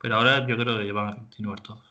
Pero 0.00 0.16
ahora 0.16 0.46
yo 0.46 0.56
creo 0.56 0.78
que 0.78 0.92
van 0.92 1.08
a 1.08 1.16
continuar 1.16 1.60
todos. 1.60 1.84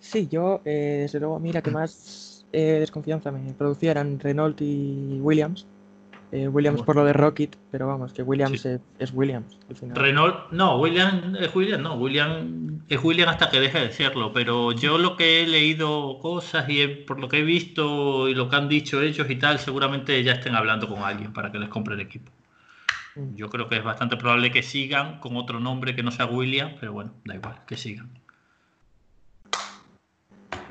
Sí, 0.00 0.28
yo, 0.30 0.60
eh, 0.64 0.98
desde 1.02 1.18
luego, 1.20 1.40
mira 1.40 1.62
que 1.62 1.70
más 1.70 2.44
eh, 2.52 2.78
desconfianza 2.80 3.32
me 3.32 3.52
producía 3.54 3.90
eran 3.92 4.20
Renault 4.20 4.60
y 4.60 5.18
Williams. 5.20 5.66
Eh, 6.30 6.48
Williams 6.48 6.82
por 6.82 6.96
lo 6.96 7.04
de 7.04 7.12
Rocket, 7.12 7.56
pero 7.70 7.86
vamos, 7.86 8.12
que 8.12 8.22
Williams 8.22 8.64
es, 8.66 8.80
es, 8.98 9.12
Williams 9.12 9.56
al 9.68 9.76
final. 9.76 9.96
Renault, 9.98 10.50
no, 10.52 10.78
Williams 10.78 11.38
es 11.40 11.54
Williams, 11.54 11.82
no, 11.82 11.94
Williams 11.94 12.82
es 12.88 13.02
Williams 13.02 13.32
hasta 13.32 13.50
que 13.50 13.60
deje 13.60 13.78
de 13.80 13.92
serlo, 13.92 14.32
pero 14.32 14.72
yo 14.72 14.98
lo 14.98 15.16
que 15.16 15.42
he 15.42 15.46
leído 15.46 16.18
cosas 16.20 16.68
y 16.68 16.82
he- 16.82 16.88
por 16.88 17.20
lo 17.20 17.28
que 17.28 17.38
he 17.38 17.42
visto 17.44 18.28
y 18.28 18.34
lo 18.34 18.48
que 18.48 18.56
han 18.56 18.68
dicho 18.68 19.00
ellos 19.00 19.30
y 19.30 19.36
tal, 19.36 19.58
seguramente 19.60 20.22
ya 20.24 20.32
estén 20.32 20.54
hablando 20.56 20.88
con 20.88 21.02
alguien 21.02 21.32
para 21.32 21.52
que 21.52 21.58
les 21.60 21.68
compre 21.68 21.94
el 21.94 22.00
equipo. 22.00 22.32
Mm. 23.16 23.34
Yo 23.36 23.48
creo 23.48 23.68
que 23.68 23.76
es 23.76 23.84
bastante 23.84 24.16
probable 24.16 24.50
que 24.50 24.62
sigan 24.62 25.20
con 25.20 25.36
otro 25.36 25.60
nombre 25.60 25.94
que 25.94 26.02
no 26.02 26.10
sea 26.10 26.26
Williams, 26.26 26.74
pero 26.80 26.92
bueno, 26.92 27.12
da 27.24 27.34
igual, 27.34 27.64
que 27.66 27.76
sigan. 27.76 28.10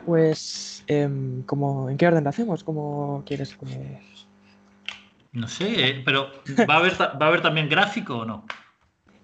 Pues, 0.06 0.84
em, 0.88 1.44
como, 1.44 1.90
¿en 1.90 1.98
qué 1.98 2.08
orden 2.08 2.24
lo 2.24 2.30
hacemos? 2.30 2.64
¿Cómo 2.64 3.24
quieres? 3.26 3.56
Como... 3.56 4.02
No 5.32 5.48
sé, 5.48 5.90
eh, 5.90 6.02
pero 6.06 6.30
¿va 6.70 6.76
a 6.76 6.78
haber, 6.78 6.94
¿va 7.02 7.26
a 7.26 7.28
haber 7.28 7.42
también 7.42 7.70
gráfico 7.70 8.20
o 8.20 8.26
no? 8.26 8.46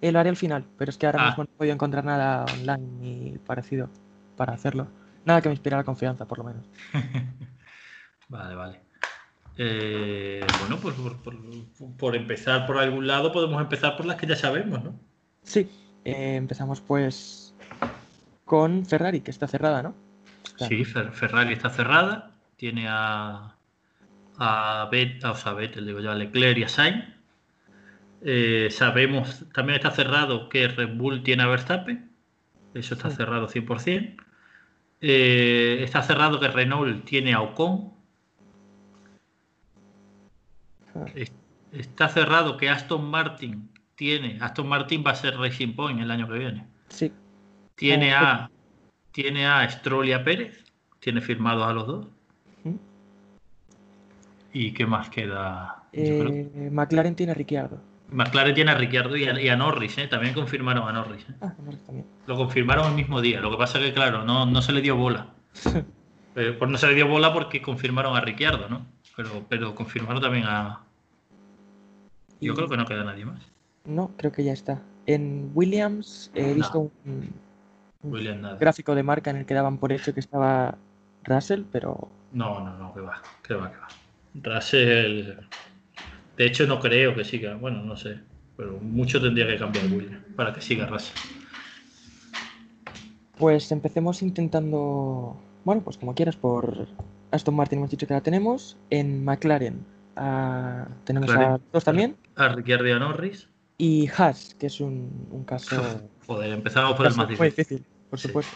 Eh, 0.01 0.11
lo 0.11 0.19
haré 0.19 0.29
al 0.29 0.37
final, 0.37 0.65
pero 0.77 0.89
es 0.89 0.97
que 0.97 1.05
ahora 1.05 1.19
Ah. 1.21 1.27
mismo 1.27 1.43
no 1.43 1.49
he 1.53 1.57
podido 1.57 1.73
encontrar 1.73 2.05
nada 2.05 2.45
online 2.45 2.87
ni 2.99 3.37
parecido 3.39 3.89
para 4.37 4.53
hacerlo. 4.53 4.87
Nada 5.25 5.41
que 5.41 5.49
me 5.49 5.53
inspirara 5.53 5.83
confianza, 5.83 6.25
por 6.25 6.37
lo 6.37 6.45
menos. 6.45 6.65
Vale, 8.29 8.55
vale. 8.55 8.79
Eh, 9.61 10.45
bueno, 10.61 10.77
pues 10.79 10.95
por, 10.95 11.17
por- 11.21 11.35
por 11.97 12.15
empezar 12.15 12.65
por 12.65 12.77
algún 12.77 13.05
lado 13.07 13.33
podemos 13.33 13.61
empezar 13.61 13.97
por 13.97 14.05
las 14.05 14.15
que 14.15 14.25
ya 14.25 14.37
sabemos, 14.37 14.81
¿no? 14.81 14.97
Sí, 15.43 15.69
eh, 16.05 16.35
empezamos 16.37 16.79
pues 16.79 17.53
con 18.45 18.85
Ferrari, 18.85 19.19
que 19.19 19.31
está 19.31 19.47
cerrada, 19.49 19.83
¿no? 19.83 19.95
Está- 20.45 20.67
Sí, 20.67 20.85
Fer- 20.85 21.11
Ferrari 21.11 21.51
está 21.53 21.69
cerrada, 21.69 22.31
tiene 22.55 22.85
a, 22.87 23.57
a, 24.37 24.87
Bet, 24.89 25.25
o 25.25 25.35
sea, 25.35 25.51
Vettel, 25.53 25.85
digo 25.85 25.99
yo, 25.99 26.11
a 26.11 26.15
Leclerc 26.15 26.57
y 26.57 26.63
a 26.63 26.69
Sainz. 26.69 27.03
Eh, 28.21 28.69
sabemos, 28.71 29.43
también 29.53 29.75
está 29.77 29.91
cerrado 29.91 30.47
que 30.47 30.69
Red 30.69 30.95
Bull 30.95 31.21
tiene 31.23 31.43
a 31.43 31.47
Verstappen, 31.47 32.09
eso 32.73 32.93
está 32.95 33.09
Sí. 33.09 33.17
cerrado 33.17 33.47
100%. 33.49 34.23
Eh, 35.01 35.79
está 35.83 36.01
cerrado 36.01 36.39
que 36.39 36.47
Renault 36.47 37.03
tiene 37.05 37.33
a 37.33 37.41
Ocon, 37.41 37.93
Está 41.71 42.09
cerrado 42.09 42.57
que 42.57 42.69
Aston 42.69 43.09
Martin 43.09 43.69
tiene, 43.95 44.37
Aston 44.41 44.67
Martin 44.67 45.03
va 45.05 45.11
a 45.11 45.15
ser 45.15 45.37
Racing 45.37 45.75
Point 45.75 45.99
el 45.99 46.09
año 46.09 46.27
que 46.27 46.39
viene. 46.39 46.65
Sí, 46.87 47.11
Tiene 47.75 48.15
Oh, 48.15 48.17
a, 48.17 48.51
tiene 49.11 49.45
a 49.45 49.69
Stroll 49.69 50.07
y 50.07 50.13
a 50.13 50.23
Pérez, 50.23 50.63
tiene 50.99 51.21
firmados 51.21 51.67
a 51.67 51.73
los 51.73 51.87
dos. 51.87 52.07
¿Mm? 52.63 52.75
¿Y 54.53 54.71
qué 54.73 54.85
más 54.85 55.09
queda? 55.09 55.83
Que 55.91 56.19
eh, 56.19 56.69
McLaren 56.71 57.15
tiene 57.15 57.33
a 57.33 57.35
Ricciardo. 57.35 57.81
McLaren 58.11 58.55
tiene 58.55 58.71
a 58.71 58.75
Ricciardo 58.75 59.15
y 59.17 59.25
a, 59.25 59.39
y 59.39 59.49
a 59.49 59.55
Norris, 59.55 59.97
¿eh? 59.97 60.07
también 60.07 60.33
confirmaron 60.33 60.87
a 60.87 60.93
Norris. 60.93 61.25
¿eh? 61.29 61.33
Ah, 61.41 61.53
Norris 61.63 61.83
también. 61.83 62.07
Lo 62.25 62.35
confirmaron 62.37 62.87
el 62.87 62.95
mismo 62.95 63.21
día. 63.21 63.41
Lo 63.41 63.51
que 63.51 63.57
pasa 63.57 63.79
que, 63.79 63.93
claro, 63.93 64.23
no, 64.23 64.45
no 64.45 64.61
se 64.61 64.71
le 64.71 64.81
dio 64.81 64.95
bola. 64.95 65.33
Eh, 66.35 66.55
pues 66.57 66.69
no 66.69 66.77
se 66.77 66.87
le 66.87 66.93
dio 66.93 67.07
bola 67.07 67.33
porque 67.33 67.59
confirmaron 67.59 68.15
a 68.15 68.21
Ricciardo, 68.21 68.69
¿no? 68.69 68.85
Pero, 69.19 69.45
pero 69.49 69.75
confirmaron 69.75 70.21
también 70.21 70.45
a. 70.47 70.79
Yo 72.39 72.55
creo 72.55 72.69
que 72.69 72.77
no 72.77 72.85
queda 72.85 73.03
nadie 73.03 73.25
más. 73.25 73.41
No, 73.83 74.11
creo 74.15 74.31
que 74.31 74.45
ya 74.45 74.53
está. 74.53 74.81
En 75.07 75.51
Williams 75.53 76.31
he 76.33 76.47
No. 76.47 76.55
visto 76.55 76.79
un, 76.79 76.91
un 77.03 78.13
William 78.13 78.39
nada. 78.39 78.55
gráfico 78.55 78.95
de 78.95 79.03
marca 79.03 79.29
en 79.29 79.35
el 79.35 79.45
que 79.45 79.53
daban 79.53 79.77
por 79.77 79.91
hecho 79.91 80.13
que 80.13 80.21
estaba 80.21 80.77
Russell, 81.25 81.63
pero 81.69 82.07
No, 82.31 82.61
no, 82.61 82.77
no, 82.77 82.93
que 82.93 83.01
va, 83.01 83.21
que 83.43 83.55
va, 83.55 83.69
que 83.69 83.77
va. 83.77 83.87
Russell, 84.55 85.33
de 86.37 86.45
hecho 86.45 86.65
no 86.65 86.79
creo 86.79 87.13
que 87.13 87.25
siga, 87.25 87.55
bueno, 87.55 87.83
no 87.83 87.97
sé, 87.97 88.19
pero 88.55 88.77
mucho 88.79 89.19
tendría 89.19 89.47
que 89.47 89.57
cambiar 89.57 89.85
William 89.87 90.23
para 90.37 90.53
que 90.53 90.61
siga 90.61 90.85
Russell. 90.85 91.17
pues 93.37 93.69
empecemos 93.73 94.21
intentando, 94.21 95.35
bueno, 95.65 95.81
pues 95.81 95.97
como 95.97 96.15
quieras, 96.15 96.37
por 96.37 96.87
Aston 97.31 97.55
Martin 97.55 97.79
hemos 97.79 97.91
dicho 97.91 98.07
que 98.07 98.13
la 98.13 98.21
tenemos. 98.21 98.77
En 98.89 99.23
McLaren 99.23 99.85
ah, 100.15 100.87
tenemos 101.05 101.29
a 101.31 101.59
dos 101.71 101.83
también. 101.83 102.15
A 102.35 102.49
Ricciardo 102.49 102.87
y 102.87 102.91
a 102.91 102.99
Norris, 102.99 103.47
Y 103.77 104.07
Haas, 104.17 104.55
que 104.59 104.67
es 104.67 104.79
un, 104.79 105.27
un 105.31 105.43
caso, 105.43 106.01
joder, 106.27 106.51
empezamos 106.53 106.95
por 106.95 107.05
el 107.07 107.15
más 107.15 107.27
muy 107.27 107.35
difícil. 107.49 107.77
difícil, 107.79 107.85
por 108.09 108.19
Sí. 108.19 108.27
supuesto. 108.27 108.55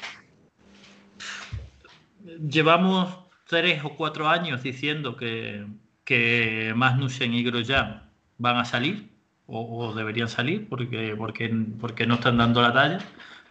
Llevamos 2.50 3.16
tres 3.48 3.84
o 3.84 3.96
cuatro 3.96 4.28
años 4.30 4.64
diciendo 4.64 5.16
que, 5.18 5.66
que 6.06 6.74
Magnussen 6.76 7.34
y 7.34 7.44
Grosjean 7.44 8.10
van 8.38 8.58
a 8.58 8.66
salir, 8.66 9.10
o, 9.46 9.60
o 9.88 9.94
deberían 9.94 10.30
salir, 10.30 10.68
porque, 10.70 11.16
porque, 11.18 11.50
porque 11.80 12.08
no 12.08 12.16
están 12.16 12.38
dando 12.38 12.62
la 12.62 12.74
talla, 12.74 13.00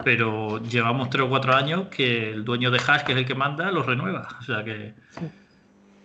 pero 0.04 0.62
llevamos 0.64 1.10
tres 1.10 1.24
o 1.24 1.28
cuatro 1.28 1.54
años 1.54 1.88
que 1.88 2.30
el 2.30 2.44
dueño 2.44 2.70
de 2.70 2.78
Haas, 2.86 3.04
que 3.04 3.12
es 3.12 3.18
el 3.18 3.26
que 3.26 3.34
manda, 3.34 3.70
los 3.70 3.86
renueva. 3.86 4.28
O 4.40 4.42
sea 4.42 4.64
que, 4.64 4.94
Sí. 5.10 5.26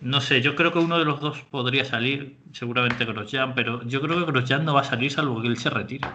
no 0.01 0.21
sé, 0.21 0.41
yo 0.41 0.55
creo 0.55 0.71
que 0.71 0.79
uno 0.79 0.99
de 0.99 1.05
los 1.05 1.19
dos 1.19 1.39
podría 1.49 1.85
salir, 1.85 2.37
seguramente 2.53 3.05
Grosjean, 3.05 3.55
pero 3.55 3.83
yo 3.83 4.01
creo 4.01 4.17
que 4.25 4.31
Grosjean 4.31 4.65
no 4.65 4.73
va 4.73 4.81
a 4.81 4.85
salir 4.85 5.11
salvo 5.11 5.41
que 5.41 5.47
él 5.47 5.57
se 5.57 5.69
retire. 5.69 6.07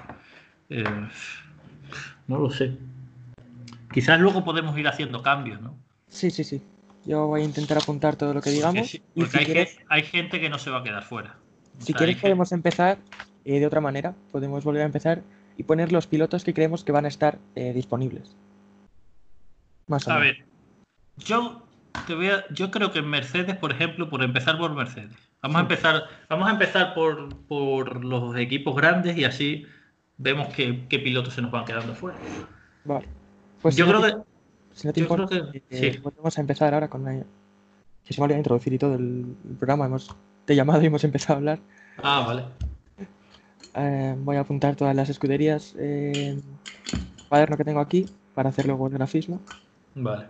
Eh, 0.70 0.84
no 2.28 2.38
lo 2.38 2.50
sé. 2.50 2.72
Quizás 3.92 4.18
luego 4.20 4.44
podemos 4.44 4.76
ir 4.78 4.88
haciendo 4.88 5.22
cambios, 5.22 5.60
¿no? 5.60 5.76
Sí, 6.08 6.30
sí, 6.30 6.44
sí. 6.44 6.62
Yo 7.04 7.26
voy 7.26 7.42
a 7.42 7.44
intentar 7.44 7.78
apuntar 7.78 8.16
todo 8.16 8.32
lo 8.32 8.40
que 8.40 8.50
Porque 8.50 8.56
digamos. 8.56 8.86
sí, 8.88 9.02
porque 9.14 9.30
si 9.30 9.38
hay, 9.38 9.44
quieres, 9.44 9.70
ge- 9.76 9.84
hay 9.88 10.02
gente 10.04 10.40
que 10.40 10.48
no 10.48 10.58
se 10.58 10.70
va 10.70 10.78
a 10.78 10.82
quedar 10.84 11.02
fuera. 11.02 11.36
O 11.76 11.80
si 11.80 11.86
sea, 11.92 11.96
quieres 11.98 12.16
podemos 12.18 12.52
empezar 12.52 12.98
eh, 13.44 13.58
de 13.58 13.66
otra 13.66 13.80
manera. 13.80 14.14
Podemos 14.30 14.62
volver 14.62 14.82
a 14.82 14.86
empezar 14.86 15.22
y 15.56 15.62
poner 15.64 15.92
los 15.92 16.06
pilotos 16.06 16.44
que 16.44 16.54
creemos 16.54 16.84
que 16.84 16.92
van 16.92 17.04
a 17.04 17.08
estar 17.08 17.38
eh, 17.54 17.72
disponibles. 17.72 18.34
Más 19.86 20.06
o 20.06 20.12
A 20.12 20.18
menos. 20.18 20.36
ver, 20.38 20.46
yo 21.18 21.62
te 22.06 22.14
voy 22.14 22.28
a- 22.28 22.44
yo 22.50 22.70
creo 22.70 22.92
que 22.92 23.00
en 23.00 23.08
Mercedes, 23.08 23.56
por 23.56 23.72
ejemplo, 23.72 24.08
por 24.08 24.22
empezar 24.22 24.58
por 24.58 24.74
Mercedes. 24.74 25.12
Vamos 25.42 25.56
a 25.58 25.60
empezar, 25.62 26.02
vamos 26.28 26.48
a 26.48 26.52
empezar 26.52 26.94
por, 26.94 27.36
por 27.46 28.04
los 28.04 28.36
equipos 28.36 28.76
grandes 28.76 29.16
y 29.16 29.24
así 29.24 29.66
vemos 30.16 30.48
qué, 30.54 30.86
qué 30.88 30.98
pilotos 31.00 31.34
se 31.34 31.42
nos 31.42 31.50
van 31.50 31.64
quedando 31.64 31.94
fuera. 31.94 32.16
Vale. 32.84 33.08
Pues 33.60 33.76
yo 33.76 33.84
si 33.86 33.92
no 33.92 33.98
creo 34.00 34.10
te- 34.10 34.18
que 34.22 34.76
Si 34.78 34.86
no 34.86 34.92
te 34.92 35.00
importa, 35.00 35.50
que- 35.50 35.62
eh, 35.70 35.92
sí. 35.92 35.98
volvemos 35.98 36.38
a 36.38 36.40
empezar 36.40 36.72
ahora 36.74 36.88
con. 36.88 37.04
Que 38.04 38.14
se 38.14 38.20
me 38.20 38.24
olvidó 38.24 38.38
introducir 38.38 38.72
y 38.72 38.78
todo 38.78 38.94
el, 38.94 39.36
el 39.48 39.56
programa. 39.56 39.86
Hemos 39.86 40.14
te 40.44 40.54
he 40.54 40.56
llamado 40.56 40.82
y 40.82 40.86
hemos 40.86 41.04
empezado 41.04 41.34
a 41.34 41.36
hablar. 41.38 41.58
Ah, 42.02 42.24
vale. 42.26 42.44
Eh, 43.74 44.14
voy 44.18 44.36
a 44.36 44.40
apuntar 44.40 44.76
todas 44.76 44.94
las 44.94 45.08
escuderías 45.08 45.74
eh, 45.78 46.40
cuaderno 47.28 47.56
que 47.56 47.64
tengo 47.64 47.80
aquí 47.80 48.10
para 48.34 48.50
hacer 48.50 48.66
luego 48.66 48.86
el 48.88 48.94
grafismo. 48.94 49.40
Vale. 49.94 50.28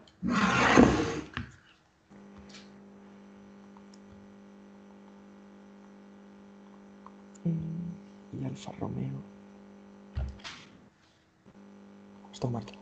Mm, 7.45 8.41
Y 8.41 8.45
Alfa 8.45 8.73
Romeo. 8.81 9.23
Aston 12.33 12.51
Martin. 12.51 12.79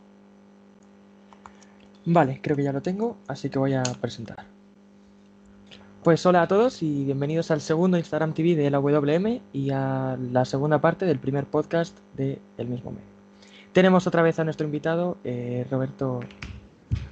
Vale, 2.05 2.39
creo 2.41 2.55
que 2.55 2.63
ya 2.63 2.73
lo 2.73 2.81
tengo, 2.83 3.17
así 3.27 3.49
que 3.49 3.57
voy 3.59 3.73
a 3.73 3.97
presentar. 3.99 4.45
Pues 6.03 6.25
hola 6.25 6.41
a 6.41 6.47
todos 6.47 6.81
y 6.81 7.05
bienvenidos 7.05 7.51
al 7.51 7.61
segundo 7.61 7.95
Instagram 7.95 8.33
TV 8.33 8.55
de 8.55 8.71
la 8.71 8.79
WM 8.79 9.39
y 9.53 9.69
a 9.69 10.17
la 10.19 10.45
segunda 10.45 10.81
parte 10.81 11.05
del 11.05 11.19
primer 11.19 11.45
podcast 11.45 11.95
de 12.15 12.41
El 12.57 12.69
mismo 12.69 12.89
medio. 12.89 13.05
Tenemos 13.71 14.07
otra 14.07 14.23
vez 14.23 14.39
a 14.39 14.43
nuestro 14.43 14.65
invitado, 14.65 15.19
eh, 15.23 15.67
Roberto 15.69 16.21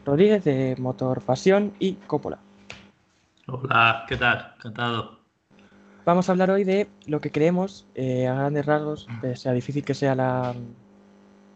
Rodríguez 0.04 0.44
de 0.44 0.76
Motor 0.80 1.22
Pasión 1.22 1.72
y 1.78 1.94
Coppola. 2.08 2.40
Hola, 3.46 4.06
¿qué 4.08 4.18
tal? 4.18 4.54
Encantado. 4.58 5.20
Vamos 6.04 6.28
a 6.28 6.32
hablar 6.32 6.50
hoy 6.50 6.64
de 6.64 6.90
lo 7.06 7.22
que 7.22 7.32
creemos, 7.32 7.86
eh, 7.94 8.28
a 8.28 8.34
grandes 8.34 8.66
rasgos, 8.66 9.08
sea 9.36 9.52
difícil 9.52 9.86
que 9.86 9.94
sea 9.94 10.16
la, 10.16 10.56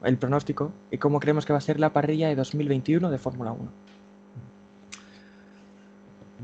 el 0.03 0.17
pronóstico, 0.19 0.71
y 0.91 0.99
cómo 0.99 1.19
creemos 1.19 1.47
que 1.47 1.53
va 1.53 1.57
a 1.57 1.61
ser 1.61 1.79
la 1.79 1.93
parrilla 1.93 2.27
de 2.27 2.35
2021 2.35 3.09
de 3.09 3.17
Fórmula 3.17 3.53
1. 3.53 3.71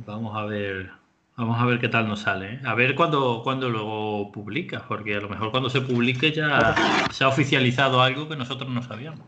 Vamos 0.06 0.36
a 0.38 0.46
ver, 0.46 0.90
vamos 1.36 1.60
a 1.60 1.66
ver 1.66 1.80
qué 1.80 1.90
tal 1.90 2.08
nos 2.08 2.22
sale. 2.22 2.54
¿eh? 2.54 2.60
A 2.66 2.74
ver 2.74 2.96
cuándo, 2.96 3.42
cuándo 3.44 3.70
luego 3.70 4.32
publica, 4.32 4.86
porque 4.88 5.16
a 5.16 5.20
lo 5.20 5.30
mejor 5.30 5.52
cuando 5.52 5.70
se 5.70 5.82
publique 5.82 6.32
ya 6.32 6.76
se 7.12 7.24
ha 7.24 7.28
oficializado 7.28 8.02
algo 8.02 8.30
que 8.30 8.36
nosotros 8.36 8.70
no 8.70 8.82
sabíamos. 8.82 9.22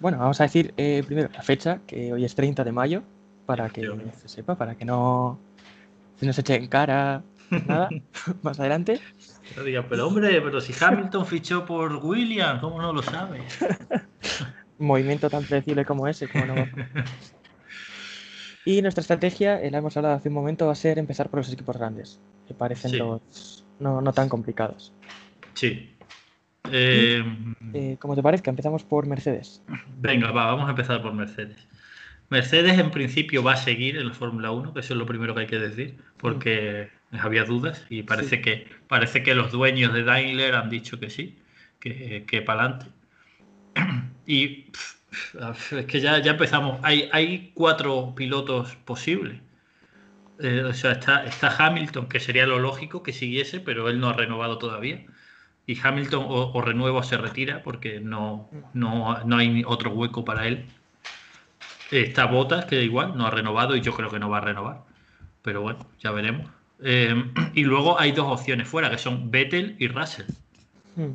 Bueno, 0.00 0.18
vamos 0.18 0.40
a 0.40 0.44
decir 0.44 0.74
eh, 0.76 1.02
primero 1.04 1.28
la 1.32 1.42
fecha, 1.42 1.80
que 1.86 2.12
hoy 2.12 2.24
es 2.24 2.34
30 2.34 2.62
de 2.62 2.72
mayo, 2.72 3.02
para 3.46 3.68
que 3.70 3.88
se 4.20 4.28
sepa, 4.28 4.54
para 4.54 4.74
que 4.74 4.84
no 4.84 5.38
se 6.16 6.26
nos 6.26 6.38
eche 6.38 6.56
en 6.56 6.68
cara 6.68 7.22
nada 7.66 7.88
más 8.42 8.60
adelante. 8.60 9.00
Pero 9.54 9.64
diga, 9.64 9.84
pero 9.88 10.08
hombre, 10.08 10.40
pero 10.42 10.60
si 10.60 10.74
Hamilton 10.78 11.26
fichó 11.26 11.64
por 11.64 11.96
Williams, 11.96 12.60
¿cómo 12.60 12.80
no 12.82 12.92
lo 12.92 13.02
sabes? 13.02 13.42
movimiento 14.78 15.28
tan 15.28 15.44
predecible 15.44 15.84
como 15.84 16.06
ese, 16.06 16.28
como 16.28 16.46
no. 16.46 16.54
y 18.70 18.82
nuestra 18.82 19.00
estrategia, 19.00 19.62
eh, 19.62 19.70
la 19.70 19.78
hemos 19.78 19.96
hablado 19.96 20.16
hace 20.16 20.28
un 20.28 20.34
momento, 20.34 20.66
va 20.66 20.72
a 20.72 20.74
ser 20.74 20.98
empezar 20.98 21.30
por 21.30 21.38
los 21.40 21.50
equipos 21.50 21.76
grandes, 21.76 22.20
que 22.46 22.52
parecen 22.52 22.90
Sí. 22.90 22.98
los 22.98 23.64
no, 23.80 24.00
no 24.02 24.12
tan 24.12 24.28
complicados. 24.28 24.92
Sí. 25.54 25.94
Eh, 26.70 27.24
Eh, 27.72 27.96
como 27.98 28.14
te 28.14 28.22
parezca, 28.22 28.50
empezamos 28.50 28.84
por 28.84 29.06
Mercedes. 29.06 29.62
Venga, 30.00 30.32
va, 30.32 30.46
vamos 30.46 30.66
a 30.66 30.70
empezar 30.70 31.00
por 31.00 31.14
Mercedes. 31.14 31.56
Mercedes 32.28 32.78
en 32.78 32.90
principio 32.90 33.42
va 33.42 33.54
a 33.54 33.56
seguir 33.56 33.96
en 33.96 34.08
la 34.08 34.12
Fórmula 34.14 34.50
1, 34.50 34.74
que 34.74 34.80
eso 34.80 34.92
es 34.92 34.98
lo 34.98 35.06
primero 35.06 35.34
que 35.34 35.40
hay 35.42 35.46
que 35.46 35.58
decir, 35.58 35.96
porque 36.18 36.90
había 37.12 37.44
dudas 37.44 37.86
y 37.88 38.02
parece, 38.02 38.36
Sí. 38.36 38.42
que, 38.42 38.66
parece 38.86 39.22
que 39.22 39.34
los 39.34 39.50
dueños 39.50 39.94
de 39.94 40.02
Daimler 40.04 40.54
han 40.56 40.68
dicho 40.68 41.00
que 41.00 41.08
sí, 41.08 41.38
que, 41.80 42.24
que 42.26 42.42
para 42.42 42.64
adelante. 42.64 42.86
Y 44.26 44.64
pff, 44.72 44.97
es 45.10 45.86
que 45.86 46.00
ya, 46.00 46.18
ya 46.18 46.32
empezamos. 46.32 46.80
Hay, 46.82 47.08
hay 47.12 47.52
cuatro 47.54 48.14
pilotos 48.14 48.76
posibles. 48.84 49.40
Eh, 50.40 50.62
o 50.62 50.72
sea, 50.72 50.92
está, 50.92 51.24
está 51.24 51.54
Hamilton, 51.58 52.08
que 52.08 52.20
sería 52.20 52.46
lo 52.46 52.58
lógico 52.58 53.02
que 53.02 53.12
siguiese, 53.12 53.60
pero 53.60 53.88
él 53.88 54.00
no 54.00 54.08
ha 54.08 54.12
renovado 54.12 54.58
todavía. 54.58 55.04
Y 55.66 55.78
Hamilton 55.82 56.24
o, 56.28 56.52
o 56.52 56.62
renueva 56.62 57.00
o 57.00 57.02
se 57.02 57.16
retira 57.16 57.62
porque 57.62 58.00
no, 58.00 58.48
no, 58.72 59.22
no 59.24 59.36
hay 59.36 59.62
otro 59.66 59.90
hueco 59.90 60.24
para 60.24 60.46
él. 60.46 60.66
Está 61.90 62.26
Bottas, 62.26 62.66
que 62.66 62.82
igual 62.82 63.16
no 63.16 63.26
ha 63.26 63.30
renovado 63.30 63.74
y 63.76 63.80
yo 63.80 63.94
creo 63.94 64.10
que 64.10 64.18
no 64.18 64.30
va 64.30 64.38
a 64.38 64.42
renovar. 64.42 64.82
Pero 65.42 65.62
bueno, 65.62 65.86
ya 66.00 66.10
veremos. 66.10 66.48
Eh, 66.82 67.32
y 67.54 67.64
luego 67.64 67.98
hay 67.98 68.12
dos 68.12 68.40
opciones 68.40 68.68
fuera, 68.68 68.90
que 68.90 68.98
son 68.98 69.30
Vettel 69.30 69.76
y 69.78 69.88
Russell. 69.88 70.26
Hmm. 70.96 71.12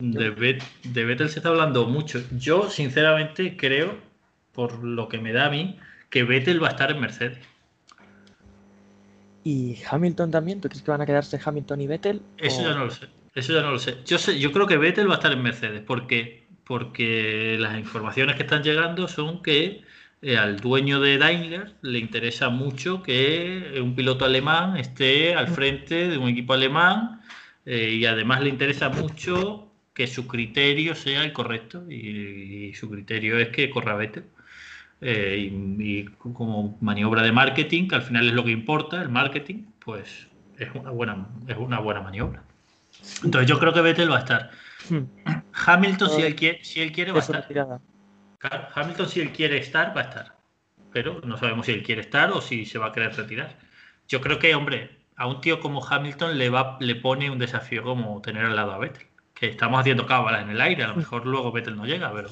De, 0.00 0.30
Bet- 0.30 0.62
de 0.82 1.04
Vettel 1.04 1.28
se 1.28 1.38
está 1.38 1.50
hablando 1.50 1.86
mucho. 1.86 2.20
Yo, 2.38 2.70
sinceramente, 2.70 3.56
creo, 3.56 3.96
por 4.52 4.82
lo 4.82 5.08
que 5.08 5.18
me 5.18 5.32
da 5.32 5.46
a 5.46 5.50
mí, 5.50 5.78
que 6.08 6.24
Vettel 6.24 6.62
va 6.62 6.68
a 6.68 6.70
estar 6.70 6.90
en 6.90 7.00
Mercedes. 7.00 7.38
¿Y 9.44 9.78
Hamilton 9.90 10.30
también? 10.30 10.60
¿Tú 10.60 10.68
crees 10.68 10.82
que 10.82 10.90
van 10.90 11.00
a 11.00 11.06
quedarse 11.06 11.40
Hamilton 11.42 11.80
y 11.80 11.86
Vettel? 11.86 12.22
Eso 12.38 12.62
O- 12.62 12.64
ya 12.64 12.74
no 12.74 12.84
lo 12.86 12.90
sé. 12.90 13.06
Eso 13.34 13.52
ya 13.52 13.62
no 13.62 13.70
lo 13.70 13.78
sé. 13.78 13.96
Yo 14.06 14.18
sé, 14.18 14.38
yo 14.38 14.52
creo 14.52 14.66
que 14.66 14.76
Vettel 14.76 15.08
va 15.08 15.14
a 15.14 15.16
estar 15.16 15.32
en 15.32 15.42
Mercedes, 15.42 15.82
porque, 15.86 16.48
porque 16.64 17.56
las 17.60 17.78
informaciones 17.78 18.36
que 18.36 18.42
están 18.42 18.62
llegando 18.62 19.06
son 19.08 19.42
que 19.42 19.82
eh, 20.22 20.36
al 20.36 20.56
dueño 20.60 21.00
de 21.00 21.16
Daimler 21.16 21.74
le 21.82 21.98
interesa 22.00 22.48
mucho 22.48 23.02
que 23.02 23.78
un 23.80 23.94
piloto 23.94 24.24
alemán 24.24 24.76
esté 24.76 25.34
al 25.34 25.48
frente 25.48 26.08
de 26.08 26.18
un 26.18 26.28
equipo 26.28 26.52
alemán 26.52 27.22
eh, 27.64 27.90
y 28.00 28.04
además 28.06 28.42
le 28.42 28.48
interesa 28.50 28.88
mucho 28.88 29.69
que 29.92 30.06
su 30.06 30.26
criterio 30.26 30.94
sea 30.94 31.24
el 31.24 31.32
correcto 31.32 31.84
y, 31.88 32.68
y 32.68 32.74
su 32.74 32.88
criterio 32.90 33.38
es 33.38 33.48
que 33.48 33.70
corra 33.70 33.96
Vettel. 33.96 34.24
Eh, 35.02 35.50
y, 35.50 35.82
y 35.82 36.04
como 36.04 36.76
maniobra 36.80 37.22
de 37.22 37.32
marketing, 37.32 37.88
que 37.88 37.94
al 37.94 38.02
final 38.02 38.28
es 38.28 38.34
lo 38.34 38.44
que 38.44 38.50
importa, 38.50 39.00
el 39.00 39.08
marketing, 39.08 39.64
pues 39.78 40.28
es 40.58 40.68
una 40.74 40.90
buena, 40.90 41.26
es 41.48 41.56
una 41.56 41.80
buena 41.80 42.02
maniobra. 42.02 42.42
Entonces 43.24 43.48
yo 43.48 43.58
creo 43.58 43.72
que 43.72 43.80
Vettel 43.80 44.10
va 44.10 44.16
a 44.16 44.20
estar. 44.20 44.50
Hmm. 44.88 45.04
Hamilton, 45.66 46.10
si 46.10 46.22
él 46.22 46.34
quiere, 46.34 46.64
si 46.64 46.80
él 46.80 46.92
quiere 46.92 47.12
va 47.12 47.18
a 47.18 47.20
estar. 47.20 47.80
Hamilton, 48.74 49.08
si 49.08 49.20
él 49.20 49.30
quiere 49.32 49.58
estar, 49.58 49.96
va 49.96 50.02
a 50.02 50.04
estar. 50.04 50.36
Pero 50.92 51.20
no 51.24 51.36
sabemos 51.36 51.66
si 51.66 51.72
él 51.72 51.82
quiere 51.82 52.02
estar 52.02 52.30
o 52.32 52.40
si 52.40 52.66
se 52.66 52.78
va 52.78 52.86
a 52.86 52.92
querer 52.92 53.14
retirar. 53.14 53.56
Yo 54.08 54.20
creo 54.20 54.38
que, 54.38 54.54
hombre, 54.54 54.90
a 55.16 55.26
un 55.26 55.40
tío 55.40 55.60
como 55.60 55.86
Hamilton 55.86 56.36
le, 56.36 56.50
va, 56.50 56.76
le 56.80 56.96
pone 56.96 57.30
un 57.30 57.38
desafío 57.38 57.82
como 57.82 58.20
tener 58.20 58.44
al 58.44 58.56
lado 58.56 58.72
a 58.72 58.78
Vettel. 58.78 59.06
Que 59.40 59.46
estamos 59.46 59.80
haciendo 59.80 60.04
cábalas 60.04 60.42
en 60.42 60.50
el 60.50 60.60
aire, 60.60 60.84
a 60.84 60.88
lo 60.88 60.96
mejor 60.96 61.24
luego 61.24 61.50
Vettel 61.50 61.74
no 61.74 61.86
llega, 61.86 62.12
pero, 62.12 62.28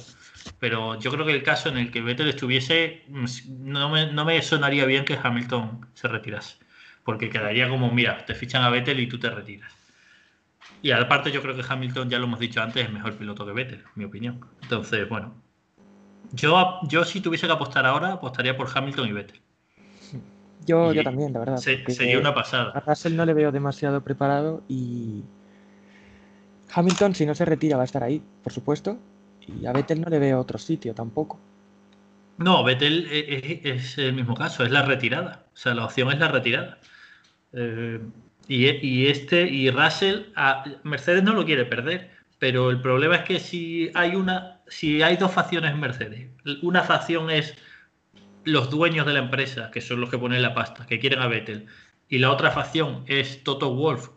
pero 0.58 0.98
yo 1.00 1.10
creo 1.10 1.24
que 1.24 1.32
el 1.32 1.42
caso 1.42 1.70
en 1.70 1.78
el 1.78 1.90
que 1.90 2.02
Vettel 2.02 2.28
estuviese, 2.28 3.02
mm, 3.08 3.24
no 3.60 3.88
me, 3.88 4.12
no 4.12 4.26
me 4.26 4.42
sonaría 4.42 4.84
bien 4.84 5.06
que 5.06 5.18
Hamilton 5.20 5.86
se 5.94 6.06
retirase. 6.06 6.58
Porque 7.04 7.30
quedaría 7.30 7.66
como, 7.70 7.90
mira, 7.90 8.26
te 8.26 8.34
fichan 8.34 8.62
a 8.62 8.68
Vettel 8.68 9.00
y 9.00 9.06
tú 9.08 9.18
te 9.18 9.30
retiras. 9.30 9.72
Y 10.82 10.90
aparte 10.90 11.32
yo 11.32 11.40
creo 11.40 11.56
que 11.56 11.64
Hamilton, 11.66 12.10
ya 12.10 12.18
lo 12.18 12.26
hemos 12.26 12.38
dicho 12.40 12.60
antes, 12.60 12.84
es 12.84 12.92
mejor 12.92 13.14
piloto 13.14 13.46
que 13.46 13.52
Vettel, 13.52 13.78
en 13.78 13.86
mi 13.94 14.04
opinión. 14.04 14.44
Entonces, 14.60 15.08
bueno, 15.08 15.34
yo, 16.32 16.78
yo 16.88 17.04
si 17.04 17.22
tuviese 17.22 17.46
que 17.46 17.52
apostar 17.54 17.86
ahora, 17.86 18.12
apostaría 18.12 18.54
por 18.54 18.68
Hamilton 18.72 19.08
y 19.08 19.12
Vettel. 19.12 19.40
Yo, 20.66 20.92
Y 20.92 20.96
yo 20.96 21.02
también, 21.02 21.32
la 21.32 21.38
verdad. 21.38 21.56
Se- 21.56 21.88
sería 21.90 22.18
una 22.18 22.28
A 22.28 22.34
pasada. 22.34 22.84
Russell 22.86 23.16
no 23.16 23.24
le 23.24 23.32
veo 23.32 23.50
demasiado 23.50 24.02
preparado 24.02 24.62
y 24.68 25.24
Hamilton, 26.72 27.14
si 27.14 27.26
no 27.26 27.34
se 27.34 27.44
retira, 27.44 27.76
va 27.76 27.82
a 27.82 27.86
estar 27.86 28.02
ahí, 28.02 28.22
por 28.42 28.52
supuesto. 28.52 28.98
Y 29.60 29.66
a 29.66 29.72
Vettel 29.72 30.00
no 30.00 30.10
le 30.10 30.18
veo 30.18 30.38
otro 30.40 30.58
sitio 30.58 30.94
tampoco. 30.94 31.38
No, 32.36 32.62
Vettel 32.62 33.08
e- 33.10 33.60
e- 33.64 33.70
es, 33.70 33.98
el 33.98 34.12
mismo 34.12 34.34
caso, 34.34 34.64
es 34.64 34.70
la 34.70 34.82
retirada. 34.82 35.46
O 35.54 35.56
sea, 35.56 35.74
la 35.74 35.84
opción 35.84 36.10
es 36.12 36.18
la 36.18 36.28
retirada. 36.28 36.78
Eh, 37.52 38.00
y, 38.46 38.66
e- 38.66 38.80
y 38.82 39.06
este, 39.08 39.42
y 39.48 39.70
Russell, 39.70 40.26
Mercedes 40.84 41.22
no 41.22 41.32
lo 41.32 41.44
quiere 41.44 41.64
perder, 41.64 42.10
pero 42.38 42.70
el 42.70 42.80
problema 42.80 43.16
es 43.16 43.22
que 43.22 43.40
si 43.40 43.90
hay 43.94 44.14
una, 44.14 44.60
si 44.68 45.02
hay 45.02 45.16
dos 45.16 45.32
facciones 45.32 45.72
en 45.72 45.80
Mercedes, 45.80 46.30
una 46.62 46.82
facción 46.82 47.30
es 47.30 47.54
los 48.44 48.70
dueños 48.70 49.06
de 49.06 49.14
la 49.14 49.18
empresa, 49.18 49.70
que 49.70 49.80
son 49.80 50.00
los 50.00 50.10
que 50.10 50.18
ponen 50.18 50.42
la 50.42 50.54
pasta, 50.54 50.86
que 50.86 50.98
quieren 51.00 51.20
a 51.20 51.26
Vettel, 51.26 51.66
y 52.08 52.18
la 52.18 52.30
otra 52.30 52.50
facción 52.50 53.04
es 53.06 53.42
Toto 53.42 53.74
Wolf, 53.74 54.10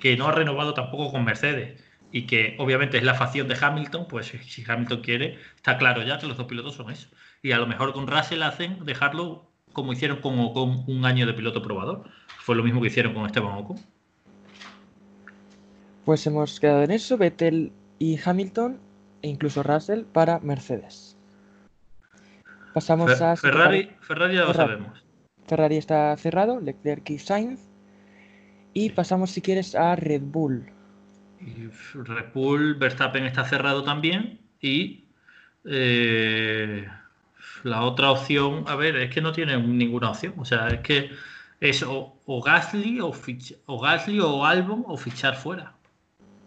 que 0.00 0.16
no 0.16 0.28
ha 0.28 0.32
renovado 0.32 0.74
tampoco 0.74 1.12
con 1.12 1.24
Mercedes, 1.24 1.80
y 2.10 2.26
que 2.26 2.56
obviamente 2.58 2.96
es 2.96 3.02
la 3.04 3.14
facción 3.14 3.48
de 3.48 3.56
Hamilton, 3.60 4.06
pues 4.08 4.26
si 4.26 4.64
Hamilton 4.66 5.02
quiere, 5.02 5.38
está 5.56 5.76
claro 5.78 6.02
ya 6.02 6.18
que 6.18 6.26
los 6.26 6.36
dos 6.36 6.46
pilotos 6.46 6.74
son 6.74 6.90
eso. 6.90 7.08
Y 7.42 7.52
a 7.52 7.58
lo 7.58 7.66
mejor 7.66 7.92
con 7.92 8.06
Russell 8.06 8.42
hacen 8.42 8.84
dejarlo 8.84 9.44
como 9.72 9.92
hicieron 9.92 10.20
con 10.20 10.38
Ocon 10.40 10.84
un 10.86 11.04
año 11.04 11.26
de 11.26 11.34
piloto 11.34 11.62
probador. 11.62 12.04
Fue 12.40 12.56
lo 12.56 12.62
mismo 12.62 12.80
que 12.80 12.88
hicieron 12.88 13.14
con 13.14 13.26
Esteban 13.26 13.52
Ocon. 13.58 13.76
Pues 16.04 16.26
hemos 16.26 16.58
quedado 16.58 16.82
en 16.82 16.90
eso, 16.90 17.18
Vettel 17.18 17.70
y 17.98 18.18
Hamilton, 18.24 18.80
e 19.20 19.28
incluso 19.28 19.62
Russell 19.62 20.04
para 20.04 20.38
Mercedes. 20.40 21.16
Pasamos 22.72 23.10
Fer- 23.10 23.32
a... 23.32 23.36
Ferrari, 23.36 23.90
Ferrari 24.00 24.34
ya 24.34 24.40
lo 24.42 24.54
Ferrari. 24.54 24.70
sabemos. 24.70 25.04
Ferrari 25.46 25.76
está 25.76 26.16
cerrado, 26.16 26.60
Leclerc 26.60 27.10
y 27.10 27.18
Sainz. 27.18 27.60
Y 28.72 28.90
pasamos, 28.90 29.30
si 29.30 29.42
quieres, 29.42 29.74
a 29.74 29.96
Red 29.96 30.22
Bull. 30.22 30.70
Y 31.40 31.68
Red 31.94 32.32
Bull, 32.34 32.74
Verstappen 32.74 33.24
está 33.24 33.44
cerrado 33.44 33.82
también. 33.84 34.40
Y 34.60 35.04
eh, 35.64 36.88
la 37.62 37.82
otra 37.82 38.10
opción, 38.10 38.64
a 38.66 38.74
ver, 38.76 38.96
es 38.96 39.10
que 39.12 39.20
no 39.20 39.32
tiene 39.32 39.58
ninguna 39.58 40.10
opción. 40.10 40.34
O 40.36 40.44
sea, 40.44 40.68
es 40.68 40.80
que 40.80 41.10
es 41.60 41.82
o, 41.82 42.20
o 42.26 42.42
Gasly 42.42 43.00
o, 43.00 43.12
o 43.66 43.80
Gasly 43.80 44.20
o 44.20 44.44
Albon 44.44 44.84
o 44.86 44.96
fichar 44.96 45.36
fuera. 45.36 45.74